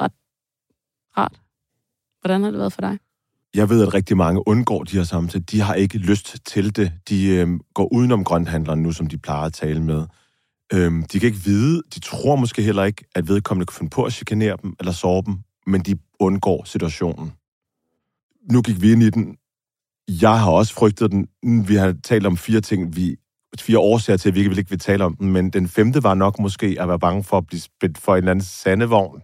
ret 0.00 0.12
rart. 1.18 1.40
Hvordan 2.20 2.42
har 2.42 2.50
det 2.50 2.58
været 2.58 2.72
for 2.72 2.80
dig? 2.80 2.98
Jeg 3.54 3.68
ved, 3.68 3.86
at 3.86 3.94
rigtig 3.94 4.16
mange 4.16 4.48
undgår 4.48 4.84
de 4.84 4.96
her 4.96 5.04
samtaler. 5.04 5.44
De 5.44 5.60
har 5.60 5.74
ikke 5.74 5.98
lyst 5.98 6.46
til 6.46 6.76
det. 6.76 6.92
De 7.08 7.26
øh, 7.26 7.48
går 7.74 7.92
udenom 7.92 8.24
grønthandleren 8.24 8.82
nu, 8.82 8.92
som 8.92 9.06
de 9.06 9.18
plejer 9.18 9.46
at 9.46 9.52
tale 9.52 9.82
med. 9.82 10.06
Øhm, 10.72 11.02
de 11.02 11.20
kan 11.20 11.26
ikke 11.26 11.44
vide, 11.44 11.82
de 11.94 12.00
tror 12.00 12.36
måske 12.36 12.62
heller 12.62 12.84
ikke, 12.84 13.04
at 13.14 13.28
vedkommende 13.28 13.66
kan 13.66 13.74
finde 13.74 13.90
på 13.90 14.04
at 14.04 14.12
chikanere 14.12 14.56
dem 14.62 14.74
eller 14.80 14.92
sove 14.92 15.22
dem, 15.26 15.38
men 15.66 15.80
de 15.80 15.98
undgår 16.20 16.64
situationen. 16.64 17.32
Nu 18.52 18.62
gik 18.62 18.82
vi 18.82 18.92
ind 18.92 19.02
i 19.02 19.10
den. 19.10 19.36
Jeg 20.08 20.40
har 20.40 20.50
også 20.50 20.74
frygtet 20.74 21.10
den. 21.10 21.28
Vi 21.68 21.74
har 21.74 21.94
talt 22.04 22.26
om 22.26 22.36
fire 22.36 22.60
ting, 22.60 22.96
vi 22.96 23.16
fire 23.60 23.78
årsager 23.78 24.16
til, 24.16 24.28
at 24.28 24.34
vi 24.34 24.40
ikke 24.40 24.70
vil 24.70 24.78
tale 24.78 25.04
om 25.04 25.16
den, 25.16 25.32
men 25.32 25.50
den 25.50 25.68
femte 25.68 26.02
var 26.02 26.14
nok 26.14 26.38
måske 26.38 26.76
at 26.80 26.88
være 26.88 26.98
bange 26.98 27.24
for 27.24 27.38
at 27.38 27.46
blive 27.46 27.60
spændt 27.60 27.98
for 27.98 28.12
en 28.12 28.18
eller 28.18 28.30
anden 28.30 28.44
sandevogn. 28.44 29.20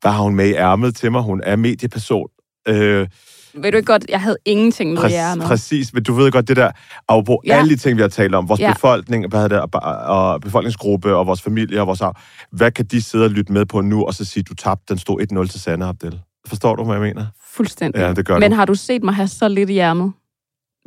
Hvad 0.00 0.12
har 0.12 0.22
hun 0.22 0.34
med 0.34 0.48
i 0.48 0.54
ærmet 0.54 0.96
til 0.96 1.12
mig? 1.12 1.22
Hun 1.22 1.40
er 1.44 1.56
medieperson. 1.56 2.28
Øh, 2.68 3.06
ved 3.54 3.72
du 3.72 3.76
ikke 3.76 3.86
godt, 3.92 4.04
jeg 4.08 4.20
havde 4.20 4.36
ingenting 4.44 4.92
med 4.92 5.02
Præ- 5.02 5.36
med. 5.36 5.46
Præcis, 5.46 5.94
men 5.94 6.02
du 6.02 6.12
ved 6.12 6.32
godt 6.32 6.48
det 6.48 6.56
der, 6.56 6.70
på 7.08 7.42
ja. 7.46 7.58
alle 7.58 7.70
de 7.70 7.76
ting, 7.76 7.96
vi 7.96 8.02
har 8.02 8.08
talt 8.08 8.34
om, 8.34 8.48
vores 8.48 8.60
ja. 8.60 8.72
befolkning, 8.72 9.28
hvad 9.28 9.48
det, 9.48 9.60
og 10.06 10.40
befolkningsgruppe, 10.40 11.14
og 11.16 11.26
vores 11.26 11.42
familie, 11.42 11.80
og 11.80 11.86
vores 11.86 12.00
arv, 12.00 12.14
hvad 12.52 12.70
kan 12.70 12.84
de 12.84 13.02
sidde 13.02 13.24
og 13.24 13.30
lytte 13.30 13.52
med 13.52 13.66
på 13.66 13.80
nu, 13.80 14.04
og 14.04 14.14
så 14.14 14.24
sige, 14.24 14.42
du 14.42 14.54
tabte, 14.54 14.84
den 14.88 14.98
stod 14.98 15.44
1-0 15.46 15.50
til 15.50 15.60
Sanne 15.60 15.84
Abdel. 15.84 16.20
Forstår 16.46 16.76
du, 16.76 16.84
hvad 16.84 16.94
jeg 16.94 17.02
mener? 17.02 17.26
Fuldstændig. 17.50 18.00
Ja, 18.00 18.12
det 18.12 18.26
gør 18.26 18.38
Men 18.38 18.50
du. 18.50 18.56
har 18.56 18.64
du 18.64 18.74
set 18.74 19.02
mig 19.02 19.14
have 19.14 19.28
så 19.28 19.48
lidt 19.48 19.70
i 19.70 19.78
ærmet? 19.78 20.12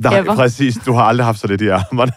Nej, 0.04 0.20
Ever? 0.20 0.36
præcis. 0.36 0.76
Du 0.86 0.94
har 0.94 1.04
aldrig 1.04 1.26
haft 1.26 1.40
så 1.40 1.48
lidt 1.48 1.62
i 1.62 1.68
ærmet. 1.68 2.14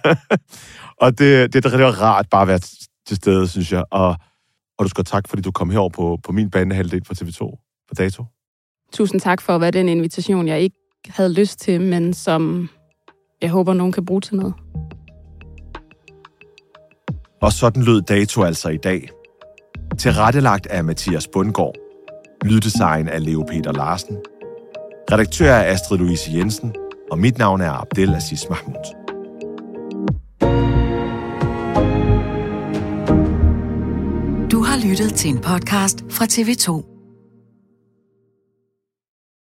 og 1.02 1.18
det, 1.18 1.52
det, 1.52 1.64
det, 1.64 1.72
det 1.72 1.80
var 1.80 2.02
rart 2.02 2.26
bare 2.30 2.42
at 2.42 2.48
være 2.48 2.58
til 3.06 3.16
stede, 3.16 3.48
synes 3.48 3.72
jeg. 3.72 3.84
Og, 3.90 4.16
og 4.78 4.84
du 4.84 4.88
skal 4.88 5.04
tak, 5.04 5.28
fordi 5.28 5.42
du 5.42 5.52
kom 5.52 5.70
herover 5.70 5.90
på, 5.90 6.18
på 6.24 6.32
min 6.32 6.50
banehalvdel 6.50 7.02
for 7.06 7.14
TV2 7.14 7.38
på 7.88 7.94
dato. 7.98 8.24
Tusind 8.92 9.20
tak 9.20 9.40
for 9.40 9.54
at 9.54 9.60
være 9.60 9.70
den 9.70 9.88
invitation, 9.88 10.48
jeg 10.48 10.60
ikke 10.60 10.76
havde 11.08 11.32
lyst 11.32 11.60
til, 11.60 11.80
men 11.80 12.14
som 12.14 12.68
jeg 13.42 13.50
håber, 13.50 13.74
nogen 13.74 13.92
kan 13.92 14.04
bruge 14.04 14.20
til 14.20 14.36
noget. 14.36 14.54
Og 17.42 17.52
sådan 17.52 17.82
lød 17.82 18.02
dato 18.02 18.42
altså 18.42 18.68
i 18.68 18.76
dag. 18.76 19.08
Tilrettelagt 19.98 20.66
af 20.66 20.84
Mathias 20.84 21.28
Bundgaard. 21.28 21.74
Lyddesign 22.44 23.08
af 23.08 23.24
Leo 23.24 23.44
Peter 23.48 23.72
Larsen. 23.72 24.16
Redaktør 25.12 25.50
er 25.52 25.72
Astrid 25.72 25.98
Louise 25.98 26.30
Jensen. 26.32 26.74
Og 27.10 27.18
mit 27.18 27.38
navn 27.38 27.60
er 27.60 27.70
Abdel 27.70 28.14
Aziz 28.14 28.44
Mahmoud. 28.48 28.84
Du 34.50 34.62
har 34.62 34.88
lyttet 34.88 35.14
til 35.14 35.30
en 35.30 35.38
podcast 35.38 36.04
fra 36.10 36.24
TV2. 36.24 36.93